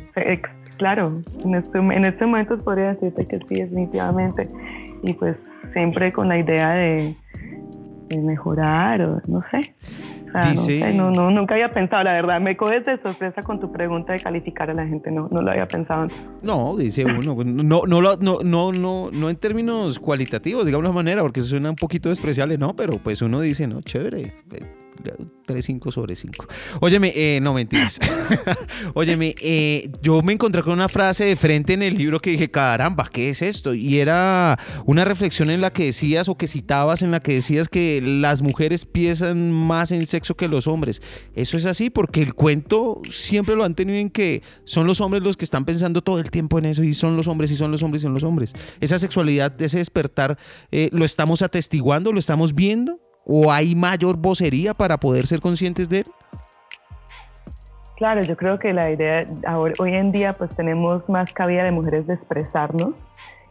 claro. 0.77 1.21
En 1.45 1.55
este, 1.55 1.79
en 1.79 2.05
este 2.05 2.27
momento 2.27 2.59
podría 2.59 2.95
decirte 2.95 3.25
que 3.25 3.37
sí, 3.39 3.63
definitivamente. 3.63 4.45
Y 5.03 5.13
pues 5.15 5.37
siempre 5.73 6.13
con 6.13 6.29
la 6.29 6.39
idea 6.39 6.73
de, 6.73 7.15
de 8.09 8.19
mejorar 8.19 9.01
o 9.03 9.21
no 9.29 9.41
sé. 9.51 9.75
no, 10.95 11.11
no, 11.11 11.31
nunca 11.31 11.55
había 11.55 11.73
pensado, 11.73 12.05
la 12.05 12.13
verdad, 12.13 12.41
me 12.41 12.57
coges 12.57 12.85
de 12.85 13.01
sorpresa 13.01 13.41
con 13.43 13.59
tu 13.61 13.73
pregunta 13.73 14.13
de 14.13 14.19
calificar 14.19 14.71
a 14.71 14.75
la 14.75 14.87
gente, 14.87 15.11
no, 15.11 15.29
no 15.31 15.41
lo 15.41 15.51
había 15.51 15.67
pensado 15.67 16.03
antes. 16.03 16.17
No, 16.43 16.77
dice 16.77 17.05
uno, 17.05 17.37
no, 17.45 17.83
no, 17.87 18.01
no, 18.01 18.39
no, 18.43 18.73
no, 18.73 19.11
no 19.11 19.31
en 19.31 19.37
términos 19.37 19.99
cualitativos, 19.99 20.67
digamos 20.67 20.87
la 20.87 20.93
manera, 20.93 21.23
porque 21.23 21.41
suena 21.41 21.71
un 21.71 21.77
poquito 21.77 22.09
despreciable, 22.09 22.59
no, 22.59 22.75
pero 22.75 22.99
pues 22.99 23.23
uno 23.23 23.41
dice, 23.41 23.67
no, 23.67 23.81
chévere, 23.81 24.33
3-5 24.97 25.93
sobre 25.93 26.17
5. 26.17 26.47
Óyeme, 26.81 27.13
eh, 27.15 27.41
no 27.41 27.55
mentiras. 27.55 27.99
Óyeme, 28.95 29.35
eh, 29.41 29.91
yo 30.03 30.23
me 30.23 30.33
encontré 30.33 30.63
con 30.63 30.73
una 30.73 30.89
frase 30.89 31.25
de 31.25 31.37
frente 31.37 31.75
en 31.75 31.83
el 31.83 31.97
libro 31.97 32.21
que 32.21 32.31
dije, 32.31 32.51
caramba, 32.51 33.09
¿qué 33.13 33.31
es 33.31 33.43
esto? 33.43 33.75
Y 33.75 33.99
era 33.99 34.59
una 34.85 35.05
reflexión 35.05 35.51
en 35.51 35.61
la 35.61 35.73
que 35.73 35.87
decías 35.87 36.29
o 36.29 36.37
que 36.37 36.49
citabas 36.49 37.03
en 37.03 37.11
la 37.11 37.21
que 37.21 37.35
decías 37.35 37.69
que 37.69 38.01
las 38.03 38.43
mujeres 38.43 38.85
piensan 38.85 39.53
más 39.53 39.93
en 39.93 40.07
sexo 40.07 40.37
que 40.37 40.49
los 40.49 40.67
hombres. 40.67 41.03
Eso 41.35 41.57
es 41.57 41.67
así 41.67 41.91
porque 41.91 42.23
el 42.23 42.35
cuento 42.35 43.01
siempre 43.11 43.57
lo 43.57 43.65
han 43.65 43.75
tenido 43.75 43.99
en 43.99 44.11
que 44.11 44.43
son 44.65 44.87
los 44.87 45.01
hombres 45.01 45.23
los 45.23 45.37
que 45.37 45.45
están 45.45 45.65
pensando 45.65 46.03
todo 46.03 46.19
el 46.19 46.31
tiempo 46.31 46.59
en 46.59 46.67
eso 46.67 46.83
y 46.83 46.95
son 46.95 47.17
los 47.17 47.27
hombres 47.27 47.51
y 47.51 47.57
son 47.57 47.71
los 47.71 47.83
hombres 47.83 48.03
y 48.03 48.05
son 48.05 48.15
los 48.15 48.23
hombres. 48.23 48.53
Esa 48.81 48.99
sexualidad, 48.99 49.61
ese 49.61 49.79
despertar, 49.79 50.39
eh, 50.71 50.89
¿lo 50.93 51.05
estamos 51.05 51.43
atestiguando? 51.43 52.13
¿Lo 52.13 52.19
estamos 52.19 52.55
viendo? 52.55 53.06
¿O 53.27 53.51
hay 53.51 53.75
mayor 53.75 54.17
vocería 54.17 54.73
para 54.73 54.99
poder 54.99 55.27
ser 55.27 55.41
conscientes 55.41 55.89
de 55.89 56.01
él? 56.01 56.07
Claro, 57.97 58.23
yo 58.23 58.37
creo 58.37 58.59
que 58.59 58.73
la 58.73 58.91
idea, 58.91 59.23
hoy 59.79 59.95
en 59.95 60.13
día 60.13 60.33
pues 60.33 60.55
tenemos 60.55 61.09
más 61.09 61.33
cabida 61.33 61.65
de 61.65 61.73
mujeres 61.73 62.07
de 62.07 62.15
expresarnos 62.15 62.91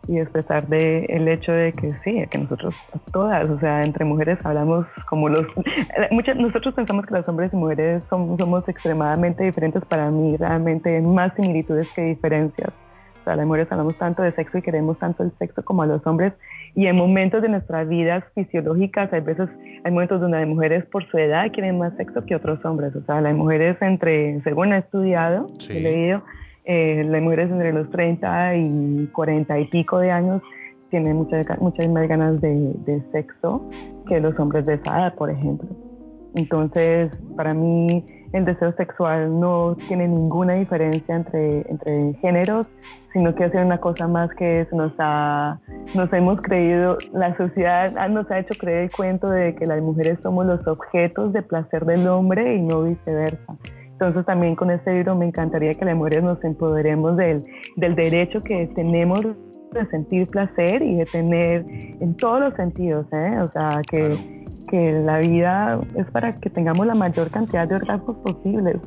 y 0.07 0.13
de 0.13 0.21
expresar 0.21 0.67
de 0.67 1.05
el 1.05 1.27
hecho 1.27 1.51
de 1.51 1.73
que 1.73 1.91
sí, 1.91 2.23
que 2.29 2.37
nosotros 2.37 2.75
todas, 3.11 3.49
o 3.49 3.59
sea, 3.59 3.81
entre 3.81 4.05
mujeres 4.05 4.37
hablamos 4.45 4.85
como 5.09 5.29
los... 5.29 5.45
Muchas, 6.11 6.35
nosotros 6.35 6.73
pensamos 6.73 7.05
que 7.07 7.15
los 7.15 7.27
hombres 7.27 7.51
y 7.51 7.55
mujeres 7.55 8.05
somos, 8.07 8.39
somos 8.39 8.69
extremadamente 8.69 9.43
diferentes, 9.43 9.83
para 9.85 10.09
mí 10.09 10.37
realmente 10.37 11.01
más 11.01 11.33
similitudes 11.33 11.89
que 11.95 12.03
diferencias. 12.03 12.69
O 13.21 13.23
sea, 13.25 13.35
las 13.35 13.47
mujeres 13.47 13.71
hablamos 13.71 13.97
tanto 13.97 14.21
de 14.21 14.31
sexo 14.33 14.59
y 14.59 14.61
queremos 14.61 14.99
tanto 14.99 15.23
el 15.23 15.31
sexo 15.39 15.65
como 15.65 15.81
a 15.81 15.87
los 15.87 16.05
hombres 16.05 16.33
y 16.75 16.87
en 16.87 16.97
momentos 16.97 17.41
de 17.41 17.47
nuestras 17.47 17.87
vidas 17.87 18.23
fisiológicas, 18.33 19.11
hay 19.13 19.21
veces, 19.21 19.49
hay 19.83 19.91
momentos 19.91 20.19
donde 20.19 20.39
las 20.39 20.47
mujeres 20.47 20.85
por 20.85 21.09
su 21.09 21.17
edad 21.17 21.49
quieren 21.53 21.77
más 21.77 21.95
sexo 21.95 22.25
que 22.25 22.35
otros 22.35 22.63
hombres. 22.65 22.93
O 22.95 23.01
sea, 23.05 23.21
las 23.21 23.33
mujeres 23.33 23.77
entre, 23.81 24.41
según 24.43 24.73
he 24.73 24.79
estudiado, 24.79 25.47
he 25.69 25.79
leído, 25.79 26.21
eh, 26.65 27.05
las 27.07 27.21
mujeres 27.21 27.49
entre 27.49 27.71
los 27.71 27.89
30 27.91 28.57
y 28.57 29.09
40 29.13 29.59
y 29.59 29.65
pico 29.67 29.99
de 29.99 30.11
años 30.11 30.41
tienen 30.89 31.15
muchas, 31.15 31.47
muchas 31.61 31.87
más 31.89 32.07
ganas 32.09 32.41
de, 32.41 32.73
de 32.85 33.01
sexo 33.13 33.69
que 34.07 34.19
los 34.19 34.37
hombres 34.37 34.65
de 34.65 34.73
esa 34.73 34.99
edad, 34.99 35.15
por 35.15 35.29
ejemplo. 35.29 35.69
Entonces, 36.35 37.17
para 37.37 37.51
mí, 37.51 38.03
el 38.35 38.43
deseo 38.43 38.73
sexual 38.73 39.39
no 39.39 39.77
tiene 39.87 40.09
ninguna 40.09 40.53
diferencia 40.53 41.15
entre, 41.15 41.61
entre 41.69 42.13
géneros, 42.15 42.69
sino 43.13 43.33
que 43.33 43.45
hace 43.45 43.63
una 43.63 43.77
cosa 43.79 44.09
más 44.09 44.29
que 44.35 44.67
nos, 44.73 44.91
ha, 44.99 45.57
nos 45.93 46.11
hemos 46.11 46.41
creído, 46.41 46.97
la 47.13 47.35
sociedad 47.37 47.91
nos 48.09 48.29
ha 48.29 48.39
hecho 48.39 48.59
creer 48.59 48.83
el 48.83 48.91
cuento 48.91 49.27
de 49.27 49.55
que 49.55 49.65
las 49.65 49.81
mujeres 49.81 50.19
somos 50.21 50.45
los 50.45 50.67
objetos 50.67 51.31
de 51.31 51.41
placer 51.43 51.85
del 51.85 52.07
hombre 52.09 52.55
y 52.55 52.61
no 52.61 52.83
viceversa. 52.83 53.55
Entonces 53.91 54.25
también 54.25 54.55
con 54.57 54.69
este 54.69 54.91
libro 54.91 55.15
me 55.15 55.27
encantaría 55.27 55.71
que 55.71 55.85
las 55.85 55.95
mujeres 55.95 56.23
nos 56.23 56.43
empoderemos 56.43 57.15
del, 57.15 57.41
del 57.77 57.95
derecho 57.95 58.39
que 58.45 58.67
tenemos 58.75 59.21
de 59.21 59.85
sentir 59.89 60.27
placer 60.27 60.81
y 60.81 60.95
de 60.95 61.05
tener 61.05 61.65
en 62.01 62.17
todos 62.17 62.41
los 62.41 62.53
sentidos, 62.55 63.05
¿eh? 63.13 63.31
o 63.41 63.47
sea, 63.47 63.81
que 63.89 64.34
que 64.69 65.01
la 65.03 65.19
vida 65.19 65.79
es 65.95 66.09
para 66.11 66.31
que 66.33 66.49
tengamos 66.49 66.85
la 66.85 66.93
mayor 66.93 67.29
cantidad 67.29 67.67
de 67.67 67.75
orgasmos 67.75 68.17
posibles. 68.17 68.77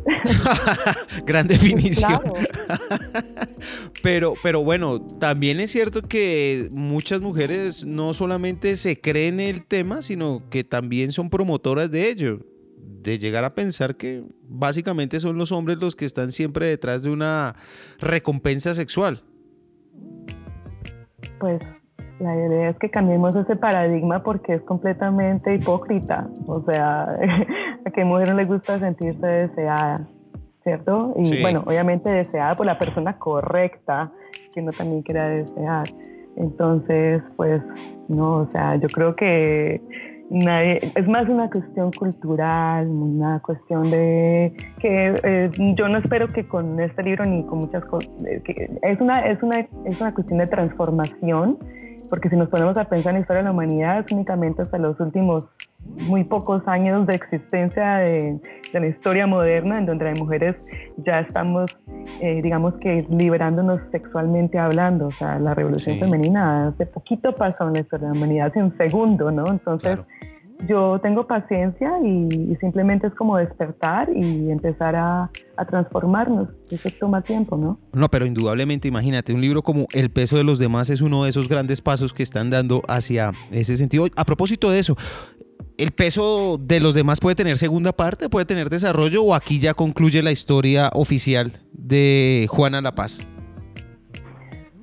Gran 1.27 1.47
definición. 1.49 2.21
pero, 4.03 4.35
pero 4.43 4.63
bueno, 4.63 5.01
también 5.01 5.61
es 5.61 5.71
cierto 5.71 6.03
que 6.03 6.69
muchas 6.73 7.21
mujeres 7.21 7.85
no 7.85 8.15
solamente 8.15 8.77
se 8.77 9.01
creen 9.01 9.41
el 9.41 9.65
tema, 9.67 10.03
sino 10.03 10.43
que 10.51 10.65
también 10.65 11.13
son 11.13 11.31
promotoras 11.31 11.91
de 11.91 12.09
ello. 12.09 12.41
De 12.77 13.19
llegar 13.19 13.45
a 13.45 13.55
pensar 13.55 13.97
que 13.97 14.25
básicamente 14.43 15.21
son 15.21 15.39
los 15.39 15.53
hombres 15.53 15.79
los 15.79 15.97
que 15.97 16.05
están 16.05 16.33
siempre 16.33 16.67
detrás 16.67 17.03
de 17.03 17.11
una 17.11 17.55
recompensa 18.01 18.75
sexual. 18.75 19.23
Pues 21.39 21.63
la 22.21 22.35
idea 22.35 22.71
es 22.71 22.79
que 22.79 22.91
cambiemos 22.91 23.37
ese 23.37 23.57
paradigma 23.57 24.23
porque 24.23 24.55
es 24.55 24.63
completamente 24.63 25.55
hipócrita. 25.55 26.29
O 26.47 26.61
sea, 26.63 27.03
a 27.85 27.91
qué 27.91 28.05
mujer 28.05 28.31
no 28.31 28.35
le 28.35 28.45
gusta 28.45 28.79
sentirse 28.81 29.27
deseada, 29.27 29.97
¿cierto? 30.63 31.15
Y 31.17 31.41
bueno, 31.41 31.63
obviamente 31.67 32.11
deseada 32.11 32.57
por 32.57 32.67
la 32.67 32.79
persona 32.79 33.19
correcta 33.19 34.11
que 34.53 34.61
uno 34.61 34.73
también 34.73 35.03
quiera 35.03 35.29
desear. 35.29 35.87
Entonces, 36.37 37.23
pues, 37.37 37.63
no, 38.09 38.27
o 38.27 38.51
sea, 38.51 38.77
yo 38.77 38.89
creo 38.89 39.17
que 39.17 39.81
nadie, 40.31 40.77
es 40.95 41.09
más 41.09 41.29
una 41.29 41.51
cuestión 41.51 41.91
cultural, 41.93 42.87
una 42.87 43.41
cuestión 43.41 43.91
de 43.91 44.53
que 44.79 45.15
eh, 45.23 45.51
yo 45.75 45.89
no 45.89 45.99
espero 45.99 46.29
que 46.29 46.47
con 46.47 46.79
este 46.81 47.03
libro 47.03 47.25
ni 47.25 47.45
con 47.45 47.59
muchas 47.59 47.85
cosas, 47.87 48.11
eh, 48.25 48.43
es, 48.83 49.01
una, 49.01 49.19
es, 49.21 49.43
una, 49.43 49.61
es 49.85 50.01
una 50.01 50.15
cuestión 50.15 50.39
de 50.39 50.47
transformación 50.47 51.59
porque 52.09 52.29
si 52.29 52.37
nos 52.37 52.49
ponemos 52.49 52.77
a 52.79 52.85
pensar 52.85 53.11
en 53.11 53.17
la 53.17 53.21
historia 53.21 53.43
de 53.43 53.45
la 53.45 53.53
humanidad, 53.53 54.07
únicamente 54.11 54.63
hasta 54.63 54.79
los 54.79 54.99
últimos 55.01 55.49
muy 56.03 56.25
pocos 56.25 56.63
años 56.67 57.07
de 57.07 57.15
existencia 57.15 57.99
de, 57.99 58.41
la 58.73 58.87
historia 58.87 59.27
moderna, 59.27 59.77
en 59.79 59.87
donde 59.87 60.05
las 60.05 60.19
mujeres 60.19 60.57
ya 60.99 61.21
estamos, 61.21 61.71
eh, 62.21 62.41
digamos 62.43 62.75
que, 62.75 63.07
liberándonos 63.09 63.81
sexualmente 63.91 64.59
hablando. 64.59 65.07
O 65.07 65.11
sea, 65.11 65.39
la 65.39 65.55
revolución 65.55 65.99
femenina 65.99 66.69
hace 66.69 66.87
poquito 66.87 67.35
pasó 67.35 67.67
en 67.69 67.75
la 67.75 67.81
historia 67.81 68.09
de 68.09 68.15
la 68.15 68.19
humanidad, 68.19 68.47
hace 68.49 68.63
un 68.63 68.77
segundo, 68.77 69.31
¿no? 69.31 69.47
Entonces 69.47 70.01
yo 70.67 70.99
tengo 71.01 71.27
paciencia 71.27 71.93
y, 72.05 72.57
simplemente 72.61 73.07
es 73.07 73.15
como 73.15 73.37
despertar 73.37 74.09
y 74.15 74.51
empezar 74.51 74.97
a, 74.97 75.31
transformarnos. 75.69 76.49
Eso 76.71 76.89
toma 77.01 77.23
tiempo, 77.23 77.57
¿no? 77.57 77.79
No, 77.93 78.09
pero 78.09 78.27
indudablemente, 78.27 78.87
imagínate, 78.87 79.33
un 79.33 79.41
libro 79.41 79.63
como 79.63 79.87
El 79.93 80.11
peso 80.11 80.37
de 80.37 80.45
los 80.45 80.59
demás 80.59 80.89
es 80.89 81.01
uno 81.01 81.25
de 81.25 81.31
esos 81.31 81.49
grandes 81.49 81.83
pasos 81.83 82.13
que 82.13 82.23
están 82.23 82.51
dando 82.51 82.83
hacia 82.89 83.33
ese 83.51 83.77
sentido. 83.77 84.07
A 84.17 84.25
propósito 84.25 84.71
de 84.71 84.79
eso, 84.79 84.97
¿el 85.77 85.91
peso 85.91 86.59
de 86.59 86.79
los 86.79 86.95
demás 86.95 87.19
puede 87.21 87.35
tener 87.35 87.57
segunda 87.57 87.93
parte, 87.93 88.29
puede 88.29 88.47
tener 88.47 88.69
desarrollo 88.69 89.25
o 89.25 89.35
aquí 89.35 89.59
ya 89.59 89.75
concluye 89.75 90.23
la 90.23 90.31
historia 90.31 90.91
oficial 90.95 91.53
de 91.73 92.47
Juana 92.49 92.81
La 92.81 92.95
Paz? 92.95 93.21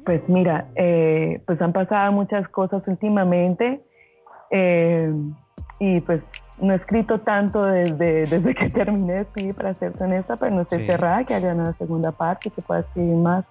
Pues 0.06 0.22
mira, 0.28 0.68
eh, 0.76 1.42
pues 1.48 1.62
han 1.62 1.74
pasado 1.74 2.12
muchas 2.12 2.48
cosas 2.50 2.84
últimamente. 2.86 3.82
Eh, 4.52 5.12
y 5.80 6.02
pues 6.02 6.22
no 6.60 6.74
he 6.74 6.78
escrito 6.78 7.20
tanto 7.20 7.62
desde, 7.66 8.26
desde 8.26 8.56
que 8.56 8.70
terminé 8.74 9.18
escribir, 9.18 9.56
para 9.56 9.74
ser 9.74 9.94
honesta, 10.00 10.36
pero 10.40 10.56
no 10.56 10.62
estoy 10.62 10.86
cerrada 10.86 11.24
que 11.24 11.34
haya 11.34 11.54
una 11.54 11.74
segunda 11.74 12.12
parte 12.12 12.50
y 12.50 12.52
que 12.52 12.62
pueda 12.62 12.82
escribir 12.82 13.16
más. 13.16 13.46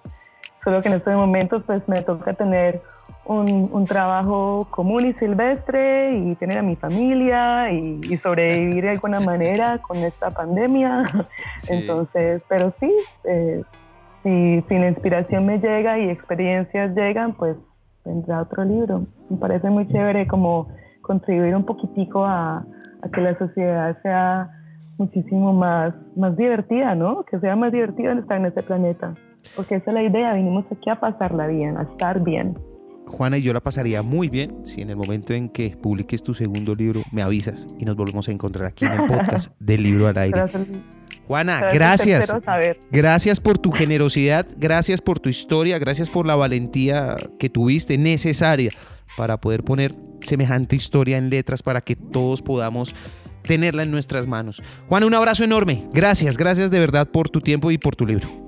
Solo 0.63 0.81
que 0.81 0.87
en 0.87 0.95
estos 0.95 1.13
momentos 1.13 1.61
pues 1.61 1.87
me 1.87 2.01
toca 2.01 2.33
tener 2.33 2.81
un, 3.25 3.69
un 3.71 3.85
trabajo 3.85 4.67
común 4.71 5.05
y 5.05 5.13
silvestre 5.13 6.11
y 6.15 6.35
tener 6.35 6.59
a 6.59 6.61
mi 6.63 6.75
familia 6.75 7.71
y, 7.71 8.17
sobrevivir 8.17 8.83
de 8.83 8.89
alguna 8.89 9.19
manera 9.31 9.77
con 9.79 9.97
esta 9.97 10.29
pandemia. 10.29 11.03
Entonces, 11.69 12.43
pero 12.49 12.73
sí, 12.79 12.91
eh, 13.25 13.61
si, 14.23 14.63
si 14.67 14.79
la 14.79 14.87
inspiración 14.87 15.45
me 15.45 15.59
llega 15.59 15.99
y 15.99 16.09
experiencias 16.09 16.95
llegan, 16.95 17.33
pues 17.33 17.57
vendrá 18.03 18.41
otro 18.41 18.63
libro. 18.63 19.05
Me 19.29 19.37
parece 19.37 19.69
muy 19.69 19.87
chévere 19.87 20.25
como 20.25 20.67
contribuir 21.05 21.55
un 21.55 21.65
poquitico 21.65 22.25
a, 22.25 22.65
que 23.13 23.21
la 23.21 23.37
sociedad 23.37 23.95
sea 24.01 24.49
muchísimo 24.97 25.53
más, 25.53 25.93
más 26.15 26.35
divertida, 26.35 26.95
¿no? 26.95 27.23
Que 27.23 27.39
sea 27.39 27.55
más 27.55 27.71
divertida 27.71 28.13
estar 28.13 28.37
en 28.37 28.47
este 28.47 28.63
planeta. 28.63 29.13
Porque 29.55 29.75
esa 29.75 29.91
es 29.91 29.93
la 29.93 30.03
idea, 30.03 30.33
vinimos 30.33 30.65
aquí 30.71 30.89
a 30.89 30.99
pasarla 30.99 31.45
bien, 31.47 31.77
a 31.77 31.83
estar 31.83 32.23
bien. 32.23 32.57
Juana 33.05 33.37
y 33.37 33.43
yo 33.43 33.53
la 33.53 33.61
pasaría 33.61 34.01
muy 34.01 34.29
bien 34.29 34.65
si 34.65 34.81
en 34.81 34.89
el 34.89 34.95
momento 34.95 35.33
en 35.33 35.49
que 35.49 35.77
publiques 35.77 36.23
tu 36.23 36.33
segundo 36.33 36.73
libro 36.73 37.01
me 37.13 37.21
avisas 37.21 37.67
y 37.77 37.85
nos 37.85 37.95
volvemos 37.95 38.27
a 38.27 38.31
encontrar 38.31 38.65
aquí 38.65 38.85
en 38.85 38.93
el 38.93 39.05
podcast 39.05 39.53
del 39.59 39.83
libro 39.83 40.07
al 40.07 40.17
aire. 40.17 40.41
Juana, 41.27 41.67
gracias. 41.71 42.33
Gracias 42.91 43.39
por 43.39 43.59
tu 43.59 43.71
generosidad, 43.71 44.47
gracias 44.57 45.01
por 45.01 45.19
tu 45.19 45.29
historia, 45.29 45.77
gracias 45.77 46.09
por 46.09 46.25
la 46.25 46.35
valentía 46.35 47.15
que 47.37 47.49
tuviste 47.49 47.99
necesaria 47.99 48.71
para 49.17 49.37
poder 49.37 49.63
poner 49.63 49.93
semejante 50.25 50.75
historia 50.75 51.17
en 51.17 51.29
letras 51.29 51.63
para 51.63 51.81
que 51.81 51.95
todos 51.95 52.41
podamos 52.41 52.93
tenerla 53.43 53.83
en 53.83 53.91
nuestras 53.91 54.27
manos. 54.27 54.61
Juana, 54.87 55.05
un 55.05 55.13
abrazo 55.13 55.43
enorme. 55.43 55.87
Gracias, 55.93 56.37
gracias 56.37 56.71
de 56.71 56.79
verdad 56.79 57.07
por 57.07 57.29
tu 57.29 57.41
tiempo 57.41 57.71
y 57.71 57.77
por 57.77 57.95
tu 57.95 58.05
libro. 58.05 58.45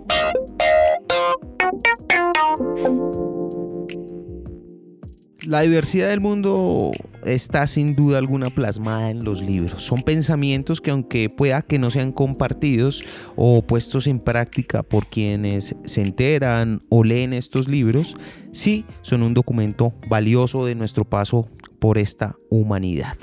La 5.47 5.61
diversidad 5.61 6.09
del 6.09 6.19
mundo 6.19 6.91
está 7.23 7.67
sin 7.67 7.95
duda 7.95 8.17
alguna 8.17 8.49
plasmada 8.49 9.09
en 9.09 9.23
los 9.23 9.41
libros. 9.41 9.81
Son 9.81 10.01
pensamientos 10.01 10.81
que 10.81 10.91
aunque 10.91 11.29
pueda 11.29 11.61
que 11.61 11.79
no 11.79 11.89
sean 11.89 12.11
compartidos 12.11 13.01
o 13.37 13.61
puestos 13.61 14.07
en 14.07 14.19
práctica 14.19 14.83
por 14.83 15.07
quienes 15.07 15.73
se 15.85 16.01
enteran 16.01 16.81
o 16.89 17.05
leen 17.05 17.31
estos 17.31 17.69
libros, 17.69 18.17
sí 18.51 18.83
son 19.03 19.23
un 19.23 19.33
documento 19.33 19.93
valioso 20.09 20.65
de 20.65 20.75
nuestro 20.75 21.05
paso 21.05 21.47
por 21.79 21.97
esta 21.97 22.35
humanidad. 22.49 23.17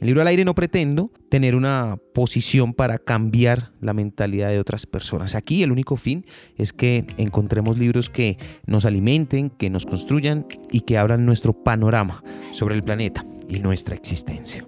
El 0.00 0.06
libro 0.06 0.22
al 0.22 0.28
aire 0.28 0.46
no 0.46 0.54
pretendo 0.54 1.10
tener 1.28 1.54
una 1.54 1.98
posición 2.14 2.72
para 2.72 2.98
cambiar 2.98 3.72
la 3.80 3.92
mentalidad 3.92 4.48
de 4.48 4.58
otras 4.58 4.86
personas. 4.86 5.34
Aquí 5.34 5.62
el 5.62 5.72
único 5.72 5.96
fin 5.96 6.24
es 6.56 6.72
que 6.72 7.04
encontremos 7.18 7.76
libros 7.76 8.08
que 8.08 8.38
nos 8.66 8.86
alimenten, 8.86 9.50
que 9.50 9.68
nos 9.68 9.84
construyan 9.84 10.46
y 10.70 10.80
que 10.80 10.96
abran 10.96 11.26
nuestro 11.26 11.52
panorama 11.52 12.24
sobre 12.52 12.76
el 12.76 12.82
planeta 12.82 13.26
y 13.48 13.58
nuestra 13.60 13.94
existencia. 13.94 14.66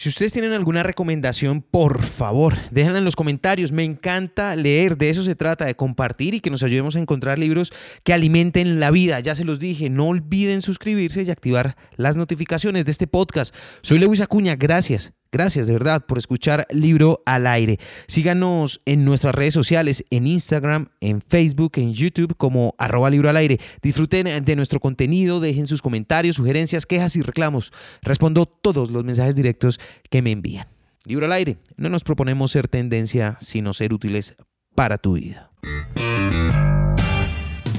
Si 0.00 0.08
ustedes 0.08 0.32
tienen 0.32 0.54
alguna 0.54 0.82
recomendación, 0.82 1.60
por 1.60 2.00
favor, 2.00 2.56
déjenla 2.70 3.00
en 3.00 3.04
los 3.04 3.16
comentarios. 3.16 3.70
Me 3.70 3.84
encanta 3.84 4.56
leer, 4.56 4.96
de 4.96 5.10
eso 5.10 5.22
se 5.22 5.34
trata, 5.34 5.66
de 5.66 5.74
compartir 5.74 6.32
y 6.32 6.40
que 6.40 6.48
nos 6.48 6.62
ayudemos 6.62 6.96
a 6.96 7.00
encontrar 7.00 7.38
libros 7.38 7.70
que 8.02 8.14
alimenten 8.14 8.80
la 8.80 8.90
vida. 8.90 9.20
Ya 9.20 9.34
se 9.34 9.44
los 9.44 9.58
dije, 9.58 9.90
no 9.90 10.08
olviden 10.08 10.62
suscribirse 10.62 11.22
y 11.22 11.30
activar 11.30 11.76
las 11.96 12.16
notificaciones 12.16 12.86
de 12.86 12.92
este 12.92 13.08
podcast. 13.08 13.54
Soy 13.82 13.98
Lewis 13.98 14.22
Acuña, 14.22 14.56
gracias. 14.56 15.12
Gracias 15.32 15.66
de 15.66 15.72
verdad 15.72 16.04
por 16.06 16.18
escuchar 16.18 16.66
Libro 16.70 17.22
al 17.24 17.46
Aire. 17.46 17.78
Síganos 18.08 18.80
en 18.84 19.04
nuestras 19.04 19.34
redes 19.34 19.54
sociales, 19.54 20.04
en 20.10 20.26
Instagram, 20.26 20.88
en 21.00 21.20
Facebook, 21.22 21.72
en 21.76 21.92
YouTube 21.92 22.36
como 22.36 22.74
arroba 22.78 23.10
Libro 23.10 23.28
al 23.28 23.36
Aire. 23.36 23.58
Disfruten 23.80 24.44
de 24.44 24.56
nuestro 24.56 24.80
contenido, 24.80 25.38
dejen 25.40 25.66
sus 25.66 25.82
comentarios, 25.82 26.36
sugerencias, 26.36 26.84
quejas 26.84 27.14
y 27.16 27.22
reclamos. 27.22 27.72
Respondo 28.02 28.46
todos 28.46 28.90
los 28.90 29.04
mensajes 29.04 29.36
directos 29.36 29.78
que 30.10 30.20
me 30.20 30.32
envían. 30.32 30.66
Libro 31.04 31.26
al 31.26 31.32
Aire. 31.32 31.58
No 31.76 31.88
nos 31.88 32.04
proponemos 32.04 32.50
ser 32.50 32.68
tendencia, 32.68 33.36
sino 33.40 33.72
ser 33.72 33.94
útiles 33.94 34.34
para 34.74 34.98
tu 34.98 35.14
vida. 35.14 35.50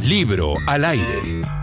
Libro 0.03 0.55
al 0.67 0.85
Aire. 0.85 1.60